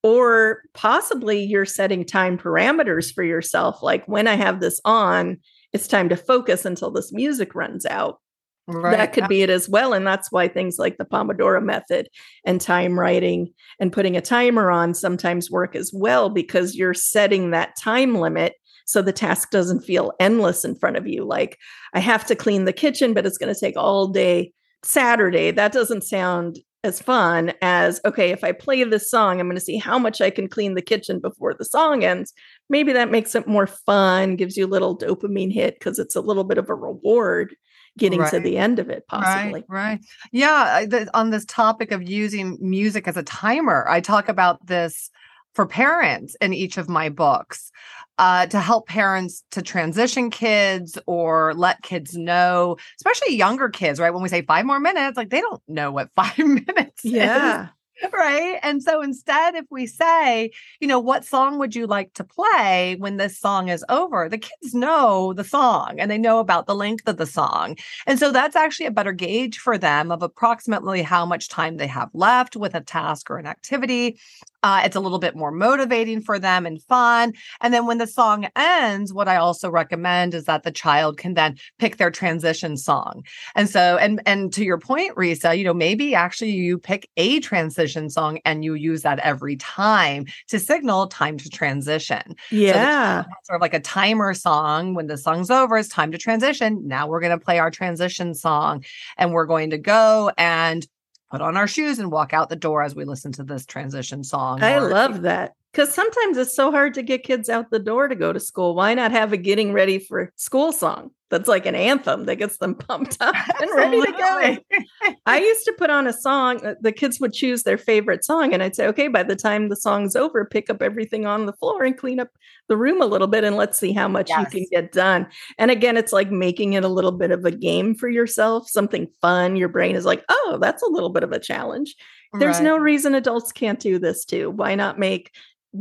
Or 0.04 0.64
possibly 0.74 1.44
you're 1.44 1.66
setting 1.66 2.04
time 2.04 2.38
parameters 2.38 3.14
for 3.14 3.24
yourself, 3.24 3.82
like 3.82 4.06
when 4.06 4.28
I 4.28 4.36
have 4.36 4.60
this 4.60 4.82
on, 4.84 5.38
it's 5.72 5.88
time 5.88 6.10
to 6.10 6.18
focus 6.18 6.66
until 6.66 6.92
this 6.92 7.14
music 7.14 7.56
runs 7.56 7.86
out. 7.86 8.20
Right. 8.68 8.98
That 8.98 9.12
could 9.12 9.28
be 9.28 9.42
it 9.42 9.50
as 9.50 9.68
well. 9.68 9.94
And 9.94 10.08
that's 10.08 10.32
why 10.32 10.48
things 10.48 10.78
like 10.80 10.98
the 10.98 11.06
Pomodoro 11.06 11.62
method 11.62 12.08
and 12.46 12.62
time 12.62 12.98
writing 12.98 13.52
and 13.80 13.92
putting 13.92 14.16
a 14.16 14.22
timer 14.22 14.72
on 14.72 14.94
sometimes 14.94 15.52
work 15.52 15.76
as 15.76 15.92
well 15.94 16.30
because 16.30 16.76
you're 16.76 16.94
setting 16.94 17.52
that 17.52 17.76
time 17.78 18.16
limit 18.16 18.54
so 18.86 19.02
the 19.02 19.14
task 19.14 19.50
doesn't 19.52 19.82
feel 19.82 20.14
endless 20.20 20.64
in 20.64 20.76
front 20.76 20.98
of 20.98 21.08
you. 21.08 21.26
Like, 21.26 21.58
I 21.94 22.00
have 22.00 22.26
to 22.28 22.36
clean 22.36 22.66
the 22.66 22.74
kitchen, 22.74 23.14
but 23.14 23.26
it's 23.26 23.38
going 23.38 23.54
to 23.54 23.60
take 23.60 23.78
all 23.78 24.08
day 24.08 24.54
Saturday. 24.84 25.52
That 25.52 25.72
doesn't 25.72 26.04
sound 26.04 26.60
as 26.86 27.02
fun 27.02 27.54
as, 27.62 28.02
okay, 28.04 28.32
if 28.32 28.44
I 28.44 28.52
play 28.52 28.84
this 28.84 29.10
song, 29.10 29.40
I'm 29.40 29.48
going 29.48 29.56
to 29.56 29.64
see 29.64 29.78
how 29.78 29.98
much 29.98 30.20
I 30.20 30.30
can 30.30 30.50
clean 30.50 30.76
the 30.76 30.82
kitchen 30.82 31.20
before 31.22 31.54
the 31.54 31.64
song 31.64 32.04
ends. 32.04 32.34
Maybe 32.70 32.92
that 32.92 33.12
makes 33.12 33.36
it 33.36 33.48
more 33.48 33.68
fun, 33.68 34.36
gives 34.36 34.58
you 34.58 34.66
a 34.66 34.68
little 34.68 34.98
dopamine 34.98 35.54
hit 35.54 35.80
because 35.80 35.98
it's 35.98 36.16
a 36.16 36.22
little 36.22 36.44
bit 36.44 36.58
of 36.58 36.70
a 36.70 36.76
reward 36.76 37.56
getting 37.98 38.20
right. 38.20 38.32
to 38.32 38.40
the 38.40 38.58
end 38.58 38.80
of 38.80 38.90
it 38.90 39.06
possibly 39.08 39.64
right 39.68 40.00
right 40.00 40.00
yeah 40.32 40.86
the, 40.86 41.10
on 41.14 41.30
this 41.30 41.46
topic 41.46 41.92
of 41.92 42.08
using 42.08 42.58
music 42.60 43.08
as 43.08 43.18
a 43.18 43.24
timer 43.24 43.86
i 43.88 44.00
talk 44.00 44.30
about 44.30 44.66
this 44.66 45.12
for 45.54 45.66
parents 45.68 46.36
in 46.42 46.54
each 46.54 46.78
of 46.78 46.90
my 46.90 47.10
books 47.10 47.72
uh, 48.18 48.46
to 48.48 48.60
help 48.60 48.88
parents 48.88 49.44
to 49.52 49.62
transition 49.62 50.30
kids 50.30 51.00
or 51.08 51.54
let 51.56 51.82
kids 51.82 52.16
know, 52.16 52.78
especially 53.00 53.36
younger 53.36 53.70
kids, 53.70 54.00
right? 54.00 54.14
When 54.14 54.22
we 54.22 54.30
say 54.30 54.44
five 54.44 54.66
more 54.66 54.80
minutes, 54.80 55.18
like 55.18 55.30
they 55.30 55.42
don't 55.42 55.62
know 55.68 55.92
what 55.92 56.10
five 56.16 56.38
minutes 56.38 57.04
yeah. 57.04 57.64
Is 57.64 57.70
right. 58.14 58.60
And 58.64 58.84
so 58.84 59.02
instead, 59.02 59.56
if 59.56 59.66
we 59.70 59.86
say, 59.86 60.52
you 60.80 60.88
know, 60.88 61.00
what 61.00 61.26
song 61.26 61.60
would 61.60 61.76
you 61.76 61.88
like 61.88 62.14
to 62.14 62.24
play 62.24 62.96
when 63.00 63.18
this 63.18 63.40
song 63.40 63.70
is 63.70 63.86
over? 63.90 64.28
The 64.28 64.38
kids 64.38 64.74
know 64.74 65.34
the 65.34 65.44
song 65.44 66.00
and 66.00 66.10
they 66.10 66.18
know 66.18 66.40
about 66.40 66.66
the 66.66 66.76
length 66.76 67.08
of 67.08 67.18
the 67.18 67.26
song. 67.26 67.78
And 68.06 68.20
so 68.20 68.32
that's 68.32 68.56
actually 68.56 68.88
a 68.88 68.92
better 68.92 69.14
gauge 69.14 69.60
for 69.60 69.78
them 69.78 70.12
of 70.12 70.22
approximately 70.22 71.02
how 71.02 71.26
much 71.26 71.50
time 71.50 71.78
they 71.78 71.88
have 71.88 72.10
left 72.14 72.56
with 72.56 72.76
a 72.76 72.82
task 72.82 73.30
or 73.30 73.38
an 73.38 73.46
activity. 73.46 74.20
Uh, 74.64 74.82
it's 74.86 74.96
a 74.96 75.00
little 75.00 75.20
bit 75.20 75.36
more 75.36 75.52
motivating 75.52 76.22
for 76.22 76.40
them 76.40 76.66
and 76.66 76.82
fun. 76.84 77.34
And 77.62 77.74
then 77.74 77.86
when 77.86 77.98
the 77.98 78.08
song 78.08 78.48
ends, 78.56 79.14
what 79.14 79.28
I 79.28 79.36
also 79.36 79.70
recommend 79.70 80.34
is 80.34 80.46
that 80.46 80.64
the 80.64 80.72
child 80.72 81.18
can 81.18 81.34
then 81.34 81.58
pick 81.80 81.98
their 81.98 82.10
transition 82.12 82.78
song. 82.78 83.24
And 83.56 83.70
so, 83.70 83.98
and 83.98 84.22
and 84.26 84.52
to 84.54 84.64
your 84.64 84.78
point, 84.78 85.16
Risa, 85.16 85.58
you 85.58 85.64
know, 85.64 85.74
maybe 85.74 86.16
actually 86.16 86.52
you 86.52 86.80
pick 86.80 87.10
a 87.18 87.40
transition 87.42 88.10
song 88.10 88.40
and 88.46 88.64
you 88.64 88.74
use 88.74 89.02
that 89.02 89.20
every 89.20 89.58
time 89.58 90.26
to 90.48 90.60
signal 90.60 91.08
time 91.08 91.38
to 91.38 91.50
transition. 91.50 92.36
Yeah. 92.50 93.24
So 93.24 93.30
sort 93.44 93.58
of 93.58 93.62
like 93.62 93.74
a 93.74 93.80
timer 93.80 94.34
song. 94.34 94.94
When 94.94 95.08
the 95.08 95.18
song's 95.18 95.52
over, 95.52 95.78
it's 95.78 95.90
time 95.90 96.12
to 96.12 96.18
transition. 96.18 96.88
Now 96.88 97.08
we're 97.08 97.20
going 97.20 97.38
to 97.38 97.44
play 97.44 97.60
our 97.60 97.72
transition 97.72 98.34
song 98.34 98.84
and 99.18 99.34
we're 99.34 99.46
going 99.46 99.72
to 99.72 99.78
go 99.78 100.32
and 100.38 100.88
put 101.34 101.42
on 101.42 101.58
our 101.58 101.66
shoes 101.66 101.98
and 101.98 102.12
walk 102.12 102.32
out 102.32 102.48
the 102.48 102.56
door 102.56 102.84
as 102.84 102.94
we 102.94 103.06
listen 103.06 103.32
to 103.32 103.44
this 103.44 103.66
transition 103.66 104.24
song. 104.24 104.62
I 104.62 104.76
or, 104.76 104.88
love 104.88 105.24
that 105.24 105.56
because 105.74 105.92
sometimes 105.92 106.38
it's 106.38 106.56
so 106.56 106.72
hard 106.72 106.94
to 106.94 107.02
get 107.02 107.24
kids 107.24 107.50
out 107.50 107.72
the 107.72 107.80
door 107.80 108.08
to 108.08 108.16
go 108.16 108.32
to 108.32 108.40
school. 108.40 108.76
Why 108.76 108.94
not 108.94 109.12
have 109.12 109.34
a 109.34 109.38
getting 109.38 109.74
ready 109.74 109.98
for 109.98 110.32
school 110.36 110.72
song? 110.72 111.10
That's 111.32 111.48
like 111.48 111.66
an 111.66 111.74
anthem 111.74 112.26
that 112.26 112.36
gets 112.36 112.58
them 112.60 112.76
pumped 112.76 113.18
up 113.20 113.34
and 113.60 113.72
ready 113.74 114.00
to 114.00 114.12
go. 114.12 115.16
I 115.26 115.40
used 115.40 115.66
to 115.66 115.74
put 115.76 115.90
on 115.90 116.06
a 116.06 116.14
song, 116.14 116.64
uh, 116.64 116.76
the 116.80 116.92
kids 116.92 117.20
would 117.20 117.34
choose 117.34 117.64
their 117.64 117.80
favorite 117.80 118.24
song, 118.24 118.54
and 118.54 118.62
I'd 118.62 118.76
say, 118.76 118.86
okay, 118.86 119.08
by 119.08 119.24
the 119.24 119.36
time 119.36 119.70
the 119.70 119.76
song's 119.76 120.16
over, 120.16 120.46
pick 120.46 120.70
up 120.70 120.84
everything 120.84 121.26
on 121.26 121.48
the 121.48 121.54
floor 121.54 121.84
and 121.84 121.98
clean 121.98 122.20
up 122.20 122.30
the 122.70 122.78
room 122.78 123.02
a 123.02 123.08
little 123.08 123.26
bit, 123.26 123.44
and 123.44 123.56
let's 123.56 123.80
see 123.80 123.94
how 123.94 124.08
much 124.08 124.30
yes. 124.30 124.42
you 124.42 124.46
can 124.46 124.68
get 124.72 124.92
done. 124.92 125.26
And 125.58 125.72
again, 125.72 125.98
it's 125.98 126.14
like 126.14 126.30
making 126.30 126.74
it 126.74 126.84
a 126.84 126.90
little 126.90 127.12
bit 127.12 127.32
of 127.32 127.46
a 127.46 127.52
game 127.52 127.96
for 127.96 128.10
yourself, 128.10 128.70
something 128.70 129.08
fun. 129.20 129.56
Your 129.56 129.70
brain 129.70 129.96
is 129.96 130.06
like, 130.06 130.24
oh, 130.30 130.60
that's 130.62 130.84
a 130.84 130.90
little 130.90 131.10
bit 131.10 131.24
of 131.24 131.32
a 131.32 131.40
challenge. 131.40 131.96
There's 132.40 132.58
right. 132.58 132.64
no 132.64 132.78
reason 132.78 133.14
adults 133.14 133.52
can't 133.52 133.80
do 133.80 134.00
this 134.00 134.26
too. 134.26 134.50
Why 134.50 134.74
not 134.74 134.98
make 134.98 135.32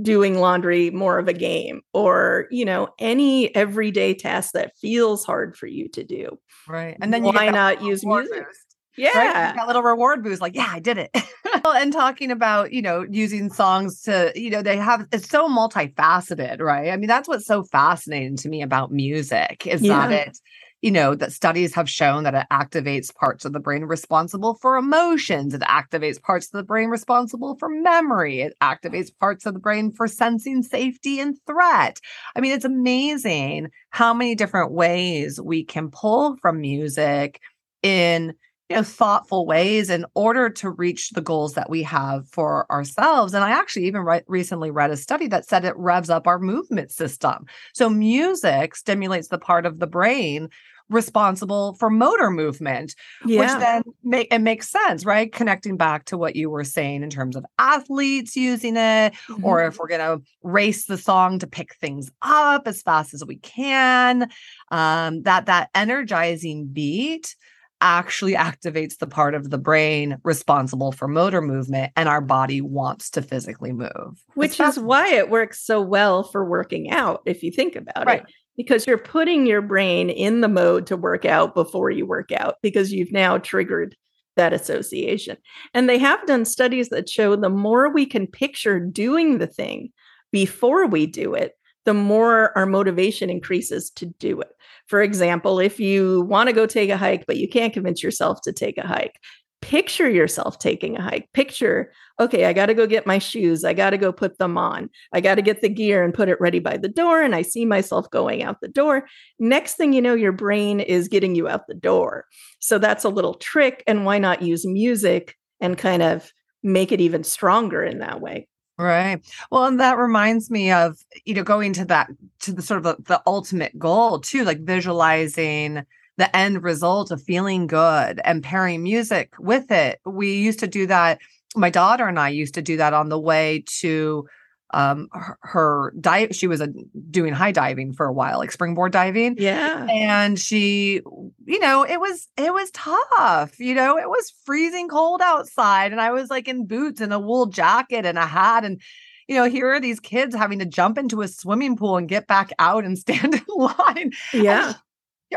doing 0.00 0.38
laundry 0.38 0.90
more 0.90 1.18
of 1.18 1.28
a 1.28 1.32
game 1.32 1.82
or 1.92 2.46
you 2.50 2.64
know 2.64 2.88
any 2.98 3.54
everyday 3.54 4.14
task 4.14 4.52
that 4.52 4.76
feels 4.78 5.24
hard 5.24 5.56
for 5.56 5.66
you 5.66 5.88
to 5.88 6.04
do. 6.04 6.38
Right 6.68 6.96
and 7.00 7.12
then 7.12 7.22
why 7.22 7.50
not 7.50 7.82
use 7.82 8.04
music? 8.04 8.32
boost, 8.32 8.76
yeah. 8.96 9.18
right? 9.18 9.56
that 9.56 9.66
little 9.66 9.82
reward 9.82 10.22
boost 10.22 10.40
like 10.40 10.54
yeah 10.54 10.68
i 10.70 10.78
did 10.78 10.98
it. 10.98 11.10
And 11.64 11.92
talking 11.92 12.30
about 12.30 12.72
you 12.72 12.82
know 12.82 13.04
using 13.10 13.52
songs 13.52 14.02
to 14.02 14.32
you 14.34 14.50
know 14.50 14.62
they 14.62 14.76
have 14.76 15.06
it's 15.12 15.28
so 15.28 15.48
multifaceted 15.48 16.60
right? 16.60 16.90
I 16.90 16.96
mean 16.96 17.08
that's 17.08 17.28
what's 17.28 17.46
so 17.46 17.62
fascinating 17.62 18.36
to 18.38 18.48
me 18.48 18.62
about 18.62 18.90
music 18.90 19.66
is 19.66 19.82
yeah. 19.82 20.08
that 20.08 20.28
it 20.28 20.38
you 20.82 20.90
know, 20.90 21.14
that 21.14 21.32
studies 21.32 21.74
have 21.74 21.88
shown 21.88 22.24
that 22.24 22.34
it 22.34 22.46
activates 22.52 23.14
parts 23.14 23.44
of 23.44 23.52
the 23.52 23.60
brain 23.60 23.84
responsible 23.84 24.54
for 24.56 24.76
emotions. 24.76 25.54
It 25.54 25.62
activates 25.62 26.20
parts 26.20 26.46
of 26.46 26.52
the 26.52 26.64
brain 26.64 26.88
responsible 26.88 27.56
for 27.60 27.68
memory. 27.68 28.40
It 28.40 28.54
activates 28.60 29.10
parts 29.16 29.46
of 29.46 29.54
the 29.54 29.60
brain 29.60 29.92
for 29.92 30.08
sensing 30.08 30.62
safety 30.62 31.20
and 31.20 31.36
threat. 31.46 32.00
I 32.34 32.40
mean, 32.40 32.50
it's 32.52 32.64
amazing 32.64 33.68
how 33.90 34.12
many 34.12 34.34
different 34.34 34.72
ways 34.72 35.40
we 35.40 35.64
can 35.64 35.88
pull 35.90 36.36
from 36.42 36.60
music 36.60 37.40
in 37.82 38.34
know, 38.76 38.82
thoughtful 38.82 39.46
ways 39.46 39.90
in 39.90 40.04
order 40.14 40.48
to 40.50 40.70
reach 40.70 41.10
the 41.10 41.20
goals 41.20 41.54
that 41.54 41.70
we 41.70 41.82
have 41.82 42.28
for 42.28 42.70
ourselves. 42.70 43.34
And 43.34 43.44
I 43.44 43.50
actually 43.50 43.86
even 43.86 44.02
re- 44.02 44.22
recently 44.26 44.70
read 44.70 44.90
a 44.90 44.96
study 44.96 45.26
that 45.28 45.48
said 45.48 45.64
it 45.64 45.76
revs 45.76 46.10
up 46.10 46.26
our 46.26 46.38
movement 46.38 46.90
system. 46.90 47.46
So 47.74 47.88
music 47.88 48.76
stimulates 48.76 49.28
the 49.28 49.38
part 49.38 49.66
of 49.66 49.78
the 49.78 49.86
brain 49.86 50.48
responsible 50.92 51.74
for 51.74 51.90
motor 51.90 52.30
movement, 52.30 52.94
yeah. 53.24 53.40
which 53.40 53.60
then 53.60 53.82
make 54.04 54.28
it 54.32 54.40
makes 54.40 54.68
sense, 54.68 55.04
right? 55.04 55.32
Connecting 55.32 55.76
back 55.76 56.04
to 56.06 56.18
what 56.18 56.36
you 56.36 56.50
were 56.50 56.64
saying 56.64 57.02
in 57.02 57.10
terms 57.10 57.36
of 57.36 57.44
athletes 57.58 58.36
using 58.36 58.76
it, 58.76 59.12
mm-hmm. 59.12 59.44
or 59.44 59.64
if 59.64 59.78
we're 59.78 59.88
gonna 59.88 60.18
race 60.42 60.86
the 60.86 60.98
song 60.98 61.38
to 61.38 61.46
pick 61.46 61.74
things 61.76 62.10
up 62.22 62.66
as 62.66 62.82
fast 62.82 63.14
as 63.14 63.24
we 63.24 63.36
can, 63.36 64.28
um, 64.70 65.22
that 65.22 65.46
that 65.46 65.70
energizing 65.74 66.66
beat 66.66 67.34
actually 67.82 68.34
activates 68.34 68.98
the 68.98 69.06
part 69.06 69.34
of 69.34 69.50
the 69.50 69.58
brain 69.58 70.16
responsible 70.24 70.92
for 70.92 71.08
motor 71.08 71.42
movement 71.42 71.92
and 71.96 72.08
our 72.08 72.20
body 72.20 72.60
wants 72.60 73.10
to 73.10 73.20
physically 73.20 73.72
move 73.72 74.24
which 74.34 74.58
is 74.60 74.78
why 74.78 75.12
it 75.12 75.28
works 75.28 75.64
so 75.64 75.80
well 75.80 76.22
for 76.22 76.48
working 76.48 76.90
out 76.90 77.20
if 77.26 77.42
you 77.42 77.50
think 77.50 77.76
about 77.76 78.06
right. 78.06 78.22
it 78.22 78.26
because 78.56 78.86
you're 78.86 78.98
putting 78.98 79.46
your 79.46 79.62
brain 79.62 80.10
in 80.10 80.40
the 80.40 80.48
mode 80.48 80.86
to 80.86 80.96
work 80.96 81.24
out 81.24 81.54
before 81.54 81.90
you 81.90 82.06
work 82.06 82.30
out 82.32 82.56
because 82.62 82.92
you've 82.92 83.12
now 83.12 83.38
triggered 83.38 83.96
that 84.36 84.52
association. 84.52 85.36
And 85.74 85.88
they 85.88 85.98
have 85.98 86.26
done 86.26 86.44
studies 86.44 86.88
that 86.88 87.08
show 87.08 87.36
the 87.36 87.48
more 87.48 87.92
we 87.92 88.06
can 88.06 88.26
picture 88.26 88.80
doing 88.80 89.38
the 89.38 89.46
thing 89.46 89.90
before 90.30 90.86
we 90.86 91.06
do 91.06 91.34
it, 91.34 91.52
the 91.84 91.94
more 91.94 92.56
our 92.56 92.66
motivation 92.66 93.30
increases 93.30 93.90
to 93.90 94.06
do 94.06 94.40
it. 94.40 94.50
For 94.86 95.02
example, 95.02 95.58
if 95.58 95.80
you 95.80 96.22
want 96.22 96.48
to 96.48 96.54
go 96.54 96.66
take 96.66 96.90
a 96.90 96.96
hike, 96.96 97.26
but 97.26 97.36
you 97.36 97.48
can't 97.48 97.72
convince 97.72 98.02
yourself 98.02 98.40
to 98.42 98.52
take 98.52 98.78
a 98.78 98.86
hike, 98.86 99.18
picture 99.62 100.10
yourself 100.10 100.58
taking 100.58 100.96
a 100.96 101.02
hike. 101.02 101.32
Picture, 101.32 101.92
okay, 102.20 102.44
I 102.44 102.52
got 102.52 102.66
to 102.66 102.74
go 102.74 102.86
get 102.86 103.06
my 103.06 103.18
shoes. 103.18 103.64
I 103.64 103.72
got 103.72 103.90
to 103.90 103.96
go 103.96 104.12
put 104.12 104.38
them 104.38 104.58
on. 104.58 104.90
I 105.12 105.20
got 105.20 105.36
to 105.36 105.42
get 105.42 105.62
the 105.62 105.68
gear 105.68 106.04
and 106.04 106.12
put 106.12 106.28
it 106.28 106.40
ready 106.40 106.58
by 106.58 106.76
the 106.76 106.88
door. 106.88 107.22
And 107.22 107.34
I 107.34 107.42
see 107.42 107.64
myself 107.64 108.10
going 108.10 108.42
out 108.42 108.60
the 108.60 108.68
door. 108.68 109.06
Next 109.38 109.74
thing 109.74 109.92
you 109.92 110.02
know, 110.02 110.14
your 110.14 110.32
brain 110.32 110.80
is 110.80 111.08
getting 111.08 111.34
you 111.34 111.48
out 111.48 111.68
the 111.68 111.74
door. 111.74 112.26
So 112.58 112.78
that's 112.78 113.04
a 113.04 113.08
little 113.08 113.34
trick. 113.34 113.82
And 113.86 114.04
why 114.04 114.18
not 114.18 114.42
use 114.42 114.66
music 114.66 115.36
and 115.60 115.78
kind 115.78 116.02
of 116.02 116.32
make 116.62 116.92
it 116.92 117.00
even 117.00 117.24
stronger 117.24 117.82
in 117.82 118.00
that 118.00 118.20
way? 118.20 118.48
Right. 118.82 119.20
Well, 119.52 119.66
and 119.66 119.78
that 119.78 119.96
reminds 119.96 120.50
me 120.50 120.72
of, 120.72 120.98
you 121.24 121.34
know, 121.34 121.44
going 121.44 121.72
to 121.74 121.84
that, 121.84 122.10
to 122.40 122.52
the 122.52 122.62
sort 122.62 122.78
of 122.78 122.84
the, 122.84 122.96
the 123.04 123.22
ultimate 123.26 123.78
goal 123.78 124.18
too, 124.18 124.42
like 124.42 124.58
visualizing 124.60 125.84
the 126.16 126.36
end 126.36 126.64
result 126.64 127.12
of 127.12 127.22
feeling 127.22 127.68
good 127.68 128.20
and 128.24 128.42
pairing 128.42 128.82
music 128.82 129.34
with 129.38 129.70
it. 129.70 130.00
We 130.04 130.36
used 130.36 130.58
to 130.60 130.66
do 130.66 130.88
that. 130.88 131.20
My 131.54 131.70
daughter 131.70 132.08
and 132.08 132.18
I 132.18 132.30
used 132.30 132.54
to 132.54 132.62
do 132.62 132.76
that 132.78 132.92
on 132.92 133.08
the 133.08 133.20
way 133.20 133.62
to 133.80 134.26
um 134.72 135.08
her, 135.12 135.38
her 135.42 135.94
dive 136.00 136.34
she 136.34 136.46
was 136.46 136.60
a, 136.60 136.68
doing 137.10 137.32
high 137.32 137.52
diving 137.52 137.92
for 137.92 138.06
a 138.06 138.12
while 138.12 138.38
like 138.38 138.52
springboard 138.52 138.92
diving. 138.92 139.36
Yeah. 139.38 139.86
And 139.90 140.38
she 140.38 141.00
you 141.44 141.58
know 141.58 141.84
it 141.84 142.00
was 142.00 142.28
it 142.36 142.52
was 142.52 142.70
tough 142.70 143.58
you 143.58 143.74
know 143.74 143.98
it 143.98 144.08
was 144.08 144.32
freezing 144.44 144.88
cold 144.88 145.20
outside 145.20 145.92
and 145.92 146.00
i 146.00 146.10
was 146.10 146.30
like 146.30 146.48
in 146.48 146.66
boots 146.66 147.00
and 147.00 147.12
a 147.12 147.18
wool 147.18 147.46
jacket 147.46 148.06
and 148.06 148.18
a 148.18 148.26
hat 148.26 148.64
and 148.64 148.80
you 149.28 149.36
know, 149.36 149.48
here 149.48 149.72
are 149.72 149.80
these 149.80 150.00
kids 150.00 150.34
having 150.34 150.58
to 150.58 150.66
jump 150.66 150.98
into 150.98 151.22
a 151.22 151.28
swimming 151.28 151.76
pool 151.76 151.96
and 151.96 152.08
get 152.08 152.26
back 152.26 152.50
out 152.58 152.84
and 152.84 152.98
stand 152.98 153.34
in 153.34 153.44
line. 153.48 154.12
Yeah 154.32 154.74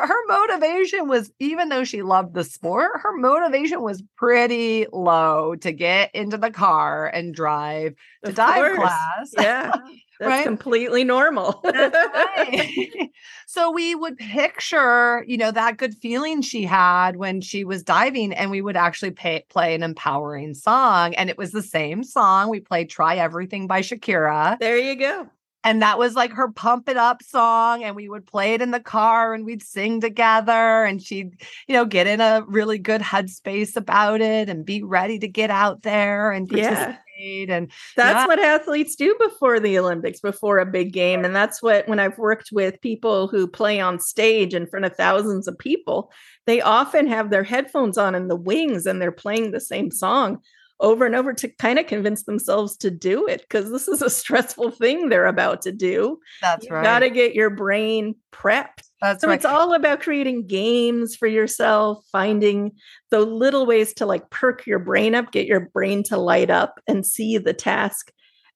her 0.02 0.28
motivation 0.28 1.08
was 1.08 1.32
even 1.40 1.70
though 1.70 1.84
she 1.84 2.02
loved 2.02 2.34
the 2.34 2.44
sport 2.44 2.92
her 2.96 3.16
motivation 3.18 3.82
was 3.82 4.04
pretty 4.18 4.86
low 4.92 5.56
to 5.56 5.72
get 5.72 6.14
into 6.14 6.38
the 6.38 6.52
car 6.52 7.08
and 7.08 7.34
drive 7.34 7.94
to 8.24 8.30
of 8.30 8.36
dive 8.36 8.76
course. 8.76 8.78
class 8.78 9.34
yeah 9.40 9.72
that's 10.20 10.30
right? 10.30 10.46
completely 10.46 11.04
normal 11.04 11.62
right. 11.66 13.10
so 13.48 13.70
we 13.72 13.96
would 13.96 14.18
picture 14.18 15.24
you 15.28 15.38
know 15.38 15.52
that 15.52 15.78
good 15.78 15.94
feeling 15.94 16.42
she 16.42 16.64
had 16.64 17.18
when 17.18 17.42
she 17.42 17.64
was 17.64 17.84
diving 17.84 18.34
and 18.34 18.50
we 18.50 18.62
would 18.62 18.78
actually 18.78 19.12
pay, 19.12 19.44
play 19.50 19.76
an 19.76 19.84
empowering 19.84 20.54
song 20.54 21.14
and 21.16 21.30
it 21.30 21.38
was 21.38 21.52
the 21.52 21.64
same 21.64 22.04
song 22.04 22.50
we 22.50 22.60
played 22.60 22.90
try 22.90 23.16
everything 23.18 23.68
by 23.68 23.82
shakira 23.82 24.58
there 24.60 24.78
you 24.78 24.96
go 24.96 25.28
and 25.66 25.82
that 25.82 25.98
was 25.98 26.14
like 26.14 26.32
her 26.32 26.50
pump 26.50 26.88
it 26.88 26.96
up 26.96 27.24
song 27.24 27.84
and 27.84 27.96
we 27.96 28.08
would 28.08 28.26
play 28.26 28.54
it 28.54 28.62
in 28.62 28.72
the 28.72 28.80
car 28.80 29.34
and 29.34 29.46
we'd 29.46 29.64
sing 29.64 30.00
together 30.00 30.86
and 30.86 31.02
she'd 31.02 31.42
you 31.68 31.74
know 31.74 31.84
get 31.84 32.08
in 32.08 32.22
a 32.22 32.46
really 32.48 32.78
good 32.78 33.02
headspace 33.02 33.76
about 33.76 34.22
it 34.22 34.48
and 34.48 34.64
be 34.64 34.84
ready 34.84 35.20
to 35.20 35.28
get 35.28 35.50
out 35.50 35.82
there 35.82 36.32
and 36.32 36.48
participate 36.48 37.00
yeah. 37.20 37.56
and 37.56 37.72
that's 37.96 38.22
yeah. 38.22 38.28
what 38.28 38.40
athletes 38.40 38.96
do 38.96 39.16
before 39.20 39.60
the 39.60 39.78
olympics 39.78 40.22
before 40.22 40.60
a 40.60 40.66
big 40.66 40.94
game 40.94 41.26
and 41.26 41.36
that's 41.36 41.62
what 41.62 41.88
when 41.88 42.00
i've 42.00 42.18
worked 42.18 42.50
with 42.52 42.80
people 42.82 43.28
who 43.28 43.48
play 43.48 43.80
on 43.80 44.00
stage 44.00 44.54
in 44.54 44.68
front 44.68 44.86
of 44.86 44.96
thousands 44.96 45.48
of 45.48 45.58
people 45.58 46.12
they 46.46 46.62
often 46.62 47.08
have 47.08 47.32
their 47.32 47.44
headphones 47.44 47.98
on 47.98 48.14
in 48.14 48.28
the 48.28 48.36
wings 48.36 48.86
and 48.86 49.02
they're 49.02 49.12
playing 49.12 49.52
the 49.52 49.60
same 49.60 49.90
song 49.90 50.40
over 50.80 51.06
and 51.06 51.16
over 51.16 51.34
to 51.34 51.48
kind 51.48 51.80
of 51.80 51.88
convince 51.88 52.24
themselves 52.24 52.76
to 52.78 52.92
do 52.92 53.28
it 53.28 53.42
because 53.42 53.72
this 53.72 53.88
is 53.88 54.02
a 54.02 54.10
stressful 54.10 54.72
thing 54.72 55.10
they're 55.10 55.26
about 55.26 55.62
to 55.62 55.72
do. 55.72 56.20
That's 56.42 56.66
you 56.66 56.74
right. 56.74 56.84
Got 56.84 57.00
to 57.00 57.10
get 57.10 57.34
your 57.34 57.50
brain 57.50 58.16
prepped. 58.32 58.84
That's 59.02 59.22
so 59.22 59.28
right. 59.28 59.36
it's 59.36 59.46
all 59.46 59.74
about 59.74 60.02
creating 60.02 60.48
games 60.48 61.16
for 61.16 61.28
yourself, 61.28 62.04
finding 62.12 62.72
the 63.12 63.20
little 63.20 63.66
ways 63.66 63.94
to 63.96 64.06
like 64.06 64.30
perk 64.30 64.66
your 64.66 64.80
brain 64.80 65.16
up, 65.16 65.32
get 65.32 65.48
your 65.48 65.62
brain 65.62 66.04
to 66.04 66.18
light 66.18 66.50
up 66.50 66.80
and 66.88 67.06
see 67.06 67.38
the 67.38 67.54
task 67.54 68.12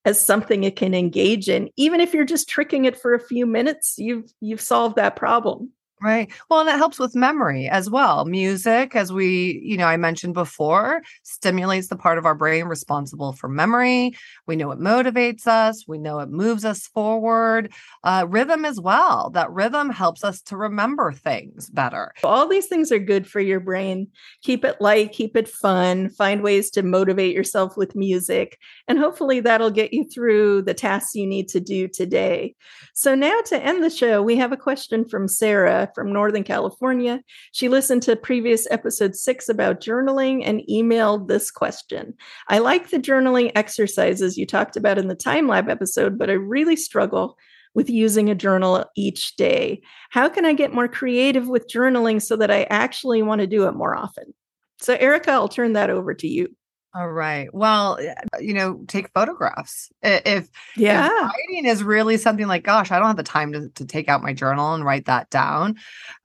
as 0.06 0.24
something 0.24 0.64
it 0.64 0.76
can 0.76 0.94
engage 0.94 1.50
in. 1.50 1.70
Even 1.78 2.00
if 2.00 2.14
you're 2.14 2.26
just 2.26 2.50
tricking 2.50 2.86
it 2.86 3.00
for 3.00 3.14
a 3.14 3.20
few 3.20 3.46
minutes, 3.46 3.96
you've 3.98 4.32
you've 4.42 4.62
solved 4.62 4.96
that 4.96 5.16
problem. 5.16 5.72
Right. 6.02 6.32
Well, 6.50 6.62
and 6.62 6.70
it 6.70 6.78
helps 6.78 6.98
with 6.98 7.14
memory 7.14 7.68
as 7.68 7.90
well. 7.90 8.24
Music, 8.24 8.96
as 8.96 9.12
we, 9.12 9.60
you 9.62 9.76
know, 9.76 9.86
I 9.86 9.98
mentioned 9.98 10.34
before, 10.34 11.02
stimulates 11.24 11.90
the 11.90 11.98
part 11.98 12.18
of 12.18 12.26
our 12.26 12.36
brain 12.36 12.66
responsible 12.68 13.34
for 13.34 13.50
memory. 13.50 14.14
We 14.48 14.56
know 14.56 14.72
it 14.72 14.80
motivates 14.80 15.46
us, 15.46 15.84
we 15.90 15.98
know 15.98 16.20
it 16.20 16.30
moves 16.30 16.64
us 16.64 16.88
forward. 16.88 17.74
Uh, 18.06 18.26
rhythm 18.30 18.64
as 18.64 18.80
well. 18.80 19.30
That 19.32 19.52
rhythm 19.52 19.90
helps 19.90 20.24
us 20.24 20.40
to 20.44 20.56
remember 20.56 21.12
things 21.12 21.70
better. 21.70 22.14
All 22.24 22.48
these 22.48 22.68
things 22.68 22.94
are 22.94 23.00
good 23.00 23.28
for 23.28 23.42
your 23.42 23.60
brain. 23.60 24.08
Keep 24.42 24.64
it 24.64 24.80
light, 24.80 25.12
keep 25.12 25.36
it 25.36 25.50
fun, 25.50 26.10
find 26.12 26.42
ways 26.42 26.70
to 26.72 26.82
motivate 26.82 27.36
yourself 27.36 27.76
with 27.76 27.94
music, 27.94 28.58
and 28.88 28.98
hopefully 29.00 29.42
that'll 29.42 29.70
get 29.70 29.94
you 29.94 30.06
through 30.06 30.62
the 30.62 30.74
tasks 30.74 31.14
you 31.16 31.28
need 31.28 31.50
to 31.50 31.60
do 31.60 31.90
today. 31.90 32.56
So, 32.94 33.16
now 33.16 33.42
to 33.48 33.62
end 33.62 33.84
the 33.84 33.90
show, 33.90 34.22
we 34.22 34.36
have 34.38 34.52
a 34.52 34.58
question 34.58 35.08
from 35.08 35.28
Sarah 35.28 35.89
from 35.94 36.12
Northern 36.14 36.44
California. 36.44 37.22
She 37.52 37.70
listened 37.70 38.04
to 38.04 38.16
previous 38.16 38.68
episode 38.72 39.16
six 39.16 39.50
about 39.50 39.82
journaling 39.82 40.44
and 40.46 40.62
emailed 40.70 41.28
this 41.28 41.52
question. 41.52 42.14
I 42.48 42.60
like 42.60 42.90
the 42.90 43.00
journaling 43.00 43.52
exercises 43.56 44.38
you 44.38 44.46
talked 44.46 44.76
about 44.76 44.98
in 44.98 45.08
the 45.08 45.16
time 45.16 45.48
lab 45.48 45.70
episode, 45.70 46.18
but 46.18 46.30
I 46.30 46.34
really 46.34 46.76
struggle 46.76 47.38
with 47.74 47.90
using 47.90 48.30
a 48.30 48.36
journal 48.36 48.86
each 48.96 49.36
day. 49.36 49.82
How 50.10 50.30
can 50.30 50.46
I 50.46 50.54
get 50.54 50.74
more 50.74 50.88
creative 50.88 51.48
with 51.48 51.70
journaling 51.72 52.22
so 52.22 52.36
that 52.38 52.52
I 52.52 52.64
actually 52.64 53.22
want 53.22 53.42
to 53.42 53.48
do 53.48 53.68
it 53.68 53.76
more 53.76 53.96
often? 53.96 54.34
So, 54.82 54.96
Erica, 54.96 55.32
I'll 55.32 55.50
turn 55.50 55.74
that 55.74 55.90
over 55.90 56.14
to 56.14 56.28
you. 56.28 56.56
All 56.96 57.12
right. 57.12 57.54
Well, 57.54 58.00
eh, 58.02 58.16
you 58.40 58.54
know, 58.54 58.84
take 58.88 59.12
photographs. 59.14 59.92
If, 60.02 60.50
yeah. 60.76 61.06
if 61.06 61.12
writing 61.12 61.66
is 61.66 61.84
really 61.84 62.18
something 62.18 62.48
like, 62.48 62.64
gosh, 62.64 62.90
I 62.92 62.98
don't 62.98 63.08
have 63.08 63.16
the 63.16 63.22
time 63.22 63.54
to, 63.54 63.70
to 63.70 63.86
take 63.86 64.10
out 64.10 64.24
my 64.24 64.34
journal 64.34 64.74
and 64.74 64.84
write 64.84 65.06
that 65.06 65.30
down, 65.30 65.76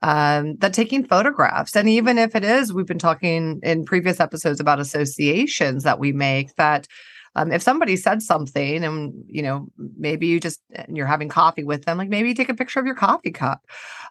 um, 0.01 0.55
that 0.57 0.73
taking 0.73 1.05
photographs. 1.05 1.75
And 1.75 1.87
even 1.87 2.17
if 2.17 2.35
it 2.35 2.43
is, 2.43 2.73
we've 2.73 2.87
been 2.87 2.97
talking 2.97 3.59
in 3.61 3.85
previous 3.85 4.19
episodes 4.19 4.59
about 4.59 4.79
associations 4.79 5.83
that 5.83 5.99
we 5.99 6.11
make 6.11 6.55
that 6.55 6.87
um, 7.35 7.51
if 7.51 7.61
somebody 7.61 7.95
said 7.95 8.21
something 8.21 8.83
and 8.83 9.13
you 9.27 9.41
know 9.41 9.67
maybe 9.97 10.27
you 10.27 10.39
just 10.39 10.61
and 10.71 10.95
you're 10.95 11.05
having 11.05 11.29
coffee 11.29 11.63
with 11.63 11.85
them 11.85 11.97
like 11.97 12.09
maybe 12.09 12.33
take 12.33 12.49
a 12.49 12.53
picture 12.53 12.79
of 12.79 12.85
your 12.85 12.95
coffee 12.95 13.31
cup. 13.31 13.61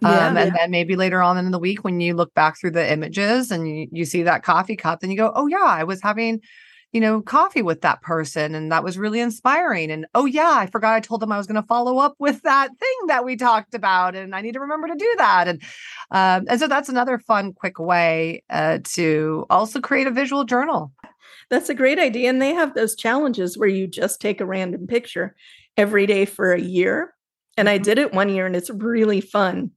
Um, 0.02 0.12
yeah, 0.12 0.28
and 0.28 0.37
yeah. 0.37 0.50
then 0.50 0.71
maybe 0.71 0.97
later 0.97 1.23
on 1.23 1.38
in 1.38 1.50
the 1.50 1.59
week 1.59 1.85
when 1.85 2.00
you 2.00 2.14
look 2.14 2.35
back 2.35 2.59
through 2.59 2.73
the 2.73 2.93
images 2.93 3.50
and 3.50 3.69
you, 3.69 3.88
you 3.90 4.04
see 4.04 4.23
that 4.23 4.43
coffee 4.43 4.76
cup 4.76 5.00
then 5.00 5.11
you 5.11 5.16
go 5.16 5.33
oh 5.35 5.47
yeah 5.47 5.62
i 5.62 5.85
was 5.85 6.02
having 6.02 6.40
you 6.93 7.00
know 7.00 7.21
coffee 7.23 7.62
with 7.62 7.81
that 7.81 8.02
person 8.02 8.54
and 8.54 8.71
that 8.71 8.85
was 8.85 8.99
really 8.99 9.21
inspiring. 9.21 9.90
And 9.90 10.07
oh 10.14 10.26
yeah 10.26 10.54
i 10.57 10.66
forgot 10.66 10.95
i 10.95 11.00
told 11.00 11.21
them 11.21 11.33
i 11.33 11.38
was 11.38 11.47
going 11.47 11.61
to 11.61 11.66
follow 11.66 11.99
up 11.99 12.14
with 12.19 12.43
that 12.43 12.69
thing 12.78 13.07
that 13.09 13.25
we 13.25 13.37
talked 13.37 13.75
about 13.75 14.14
and 14.14 14.35
i 14.35 14.40
need 14.40 14.52
to 14.52 14.61
remember 14.61 14.88
to 14.88 14.95
do 14.95 15.14
that. 15.19 15.49
And 15.49 15.62
um, 16.11 16.45
and 16.49 16.61
so 16.61 16.69
that's 16.69 16.88
another 16.88 17.19
fun 17.19 17.52
quick 17.52 17.78
way 17.78 18.43
uh, 18.50 18.78
to 18.93 19.47
also 19.50 19.81
create 19.81 20.07
a 20.07 20.12
visual 20.12 20.45
journal 20.45 20.93
that's 21.50 21.68
a 21.68 21.74
great 21.74 21.98
idea. 21.98 22.28
And 22.28 22.40
they 22.40 22.54
have 22.54 22.74
those 22.74 22.94
challenges 22.94 23.58
where 23.58 23.68
you 23.68 23.86
just 23.86 24.20
take 24.20 24.40
a 24.40 24.46
random 24.46 24.86
picture 24.86 25.34
every 25.76 26.06
day 26.06 26.24
for 26.24 26.52
a 26.52 26.60
year. 26.60 27.14
And 27.56 27.68
I 27.68 27.76
mm-hmm. 27.76 27.84
did 27.84 27.98
it 27.98 28.12
one 28.12 28.28
year 28.28 28.46
and 28.46 28.56
it's 28.56 28.70
really 28.70 29.20
fun 29.20 29.70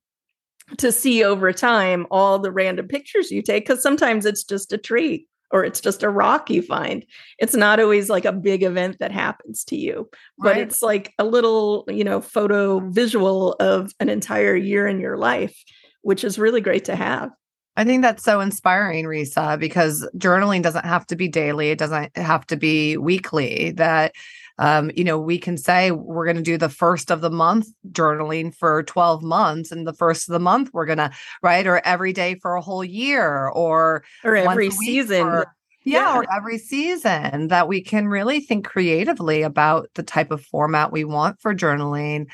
to 0.78 0.92
see 0.92 1.24
over 1.24 1.54
time 1.54 2.06
all 2.12 2.40
the 2.40 2.52
random 2.52 2.88
pictures 2.88 3.32
you 3.32 3.42
take 3.42 3.66
because 3.66 3.82
sometimes 3.82 4.26
it's 4.26 4.44
just 4.44 4.74
a 4.74 4.78
tree 4.78 5.28
or 5.52 5.64
it's 5.64 5.80
just 5.80 6.04
a 6.04 6.10
rock 6.10 6.50
you 6.50 6.62
find. 6.62 7.06
It's 7.40 7.56
not 7.56 7.80
always 7.80 8.10
like 8.10 8.26
a 8.26 8.34
big 8.34 8.64
event 8.64 8.98
that 9.00 9.12
happens 9.12 9.64
to 9.66 9.78
you, 9.78 10.10
but 10.38 10.56
right. 10.56 10.62
it's 10.62 10.82
like 10.82 11.14
a 11.18 11.24
little, 11.24 11.86
you 11.88 12.04
know, 12.04 12.20
photo 12.20 12.80
visual 12.90 13.54
of 13.54 13.94
an 14.00 14.10
entire 14.10 14.56
year 14.56 14.88
in 14.88 15.00
your 15.00 15.18
life, 15.18 15.58
which 16.02 16.24
is 16.26 16.38
really 16.38 16.60
great 16.60 16.86
to 16.86 16.96
have. 16.96 17.30
I 17.78 17.84
think 17.84 18.02
that's 18.02 18.24
so 18.24 18.40
inspiring, 18.40 19.06
Risa, 19.06 19.58
because 19.60 20.08
journaling 20.18 20.64
doesn't 20.64 20.84
have 20.84 21.06
to 21.08 21.16
be 21.16 21.28
daily. 21.28 21.70
It 21.70 21.78
doesn't 21.78 22.18
have 22.18 22.46
to 22.48 22.58
be 22.58 22.98
weekly. 22.98 23.70
That, 23.70 24.14
um, 24.58 24.90
you 24.96 25.04
know, 25.04 25.20
we 25.20 25.38
can 25.38 25.58
say 25.58 25.92
we're 25.92 26.26
going 26.26 26.38
to 26.38 26.42
do 26.42 26.58
the 26.58 26.70
first 26.70 27.12
of 27.12 27.22
the 27.22 27.30
month 27.30 27.68
journaling 27.92 28.54
for 28.54 28.82
12 28.82 29.22
months, 29.22 29.72
and 29.72 29.86
the 29.86 29.94
first 29.94 30.28
of 30.28 30.34
the 30.34 30.40
month 30.40 30.72
we're 30.74 30.88
going 30.88 30.98
to, 30.98 31.12
right? 31.44 31.68
Or 31.68 31.80
every 31.86 32.14
day 32.14 32.34
for 32.34 32.56
a 32.56 32.62
whole 32.62 32.84
year, 32.84 33.48
or, 33.48 34.04
or 34.24 34.36
every 34.36 34.72
season. 34.72 35.22
Or, 35.22 35.54
yeah, 35.86 36.00
yeah, 36.00 36.18
or 36.18 36.26
every 36.36 36.58
season 36.58 37.50
that 37.50 37.68
we 37.68 37.80
can 37.80 38.08
really 38.08 38.40
think 38.40 38.66
creatively 38.66 39.44
about 39.44 39.88
the 39.94 40.04
type 40.04 40.32
of 40.32 40.44
format 40.44 40.92
we 40.92 41.04
want 41.04 41.40
for 41.40 41.54
journaling. 41.54 42.26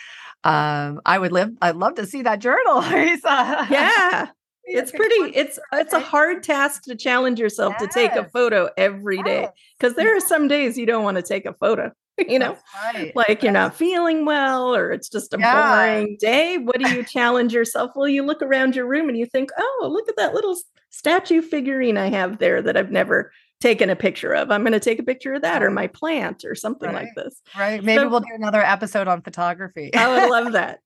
Um, 0.45 1.01
I 1.05 1.19
would 1.19 1.33
live, 1.33 1.51
I'd 1.61 1.75
love 1.75 1.95
to 1.95 2.05
see 2.05 2.21
that 2.21 2.39
journal, 2.39 2.81
Risa. 2.81 3.69
Yeah 3.69 4.27
it's 4.65 4.91
pretty 4.91 5.15
it's 5.35 5.59
it's 5.73 5.93
a 5.93 5.99
hard 5.99 6.43
task 6.43 6.83
to 6.83 6.95
challenge 6.95 7.39
yourself 7.39 7.73
yes. 7.79 7.81
to 7.81 7.99
take 7.99 8.11
a 8.13 8.29
photo 8.29 8.69
every 8.77 9.21
day 9.23 9.47
because 9.77 9.95
there 9.95 10.15
are 10.15 10.19
some 10.19 10.47
days 10.47 10.77
you 10.77 10.85
don't 10.85 11.03
want 11.03 11.17
to 11.17 11.23
take 11.23 11.45
a 11.45 11.53
photo 11.53 11.91
you 12.29 12.37
know? 12.37 12.55
Right. 12.93 13.11
like 13.15 13.41
you're 13.41 13.51
not 13.51 13.75
feeling 13.75 14.23
well 14.23 14.75
or 14.75 14.91
it's 14.91 15.09
just 15.09 15.33
a 15.33 15.39
yeah. 15.39 15.75
boring 15.75 16.17
day 16.19 16.57
what 16.57 16.79
do 16.79 16.89
you 16.91 17.03
challenge 17.03 17.53
yourself? 17.53 17.91
Well 17.95 18.07
you 18.07 18.23
look 18.23 18.41
around 18.41 18.75
your 18.75 18.87
room 18.87 19.09
and 19.09 19.17
you 19.17 19.25
think 19.25 19.49
oh 19.57 19.89
look 19.91 20.07
at 20.07 20.17
that 20.17 20.33
little 20.33 20.55
statue 20.91 21.41
figurine 21.41 21.97
i 21.97 22.07
have 22.07 22.37
there 22.37 22.61
that 22.61 22.77
i've 22.77 22.91
never 22.91 23.31
taken 23.63 23.89
a 23.89 23.95
picture 23.95 24.33
of. 24.33 24.51
I'm 24.51 24.61
going 24.61 24.73
to 24.73 24.79
take 24.79 24.99
a 24.99 25.03
picture 25.03 25.35
of 25.35 25.41
that 25.41 25.63
or 25.63 25.71
my 25.71 25.87
plant 25.87 26.43
or 26.43 26.53
something 26.53 26.89
right. 26.89 27.05
like 27.05 27.15
this. 27.15 27.41
Right. 27.57 27.81
Maybe 27.81 28.01
so, 28.01 28.09
we'll 28.09 28.19
do 28.19 28.33
another 28.33 28.61
episode 28.61 29.07
on 29.07 29.21
photography. 29.21 29.95
I 29.95 30.09
would 30.09 30.29
love 30.29 30.51
that 30.51 30.81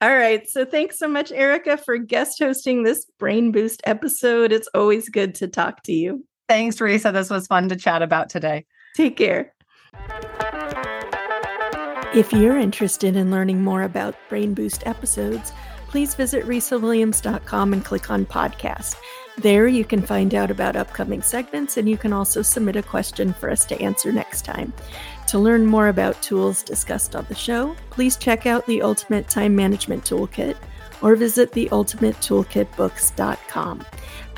all 0.00 0.14
right. 0.14 0.48
So 0.48 0.64
thanks 0.64 0.98
so 0.98 1.08
much, 1.08 1.32
Erica, 1.32 1.76
for 1.76 1.96
guest 1.96 2.38
hosting 2.38 2.82
this 2.82 3.06
Brain 3.18 3.50
Boost 3.50 3.80
episode. 3.84 4.52
It's 4.52 4.68
always 4.74 5.08
good 5.08 5.34
to 5.36 5.48
talk 5.48 5.82
to 5.84 5.92
you. 5.92 6.24
Thanks, 6.48 6.76
Teresa. 6.76 7.12
This 7.12 7.30
was 7.30 7.46
fun 7.46 7.68
to 7.70 7.76
chat 7.76 8.02
about 8.02 8.28
today. 8.28 8.66
Take 8.94 9.16
care. 9.16 9.52
If 12.14 12.32
you're 12.32 12.56
interested 12.56 13.16
in 13.16 13.30
learning 13.30 13.62
more 13.62 13.82
about 13.82 14.14
Brain 14.28 14.54
Boost 14.54 14.86
episodes, 14.86 15.52
please 15.88 16.14
visit 16.14 16.44
risawilliams.com 16.44 17.72
and 17.72 17.84
click 17.84 18.10
on 18.10 18.26
podcast. 18.26 18.96
There 19.38 19.68
you 19.68 19.84
can 19.84 20.00
find 20.00 20.34
out 20.34 20.50
about 20.50 20.76
upcoming 20.76 21.20
segments 21.22 21.76
and 21.76 21.86
you 21.88 21.98
can 21.98 22.12
also 22.12 22.42
submit 22.42 22.74
a 22.76 22.82
question 22.82 23.32
for 23.34 23.50
us 23.50 23.64
to 23.66 23.80
answer 23.80 24.10
next 24.10 24.44
time. 24.44 24.72
To 25.28 25.38
learn 25.38 25.66
more 25.66 25.86
about 25.88 26.20
tools 26.22 26.62
discussed 26.62 27.14
on 27.14 27.26
the 27.28 27.34
show, 27.34 27.76
please 27.90 28.16
check 28.16 28.46
out 28.46 28.64
the 28.66 28.80
Ultimate 28.80 29.28
Time 29.28 29.54
Management 29.54 30.04
Toolkit 30.04 30.56
or 31.02 31.16
visit 31.16 31.52
theultimatetoolkitbooks.com. 31.52 33.84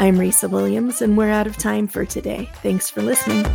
I'm 0.00 0.16
Risa 0.16 0.50
Williams, 0.50 1.02
and 1.02 1.16
we're 1.16 1.30
out 1.30 1.46
of 1.46 1.56
time 1.56 1.86
for 1.86 2.04
today. 2.04 2.50
Thanks 2.62 2.90
for 2.90 3.02
listening. 3.02 3.46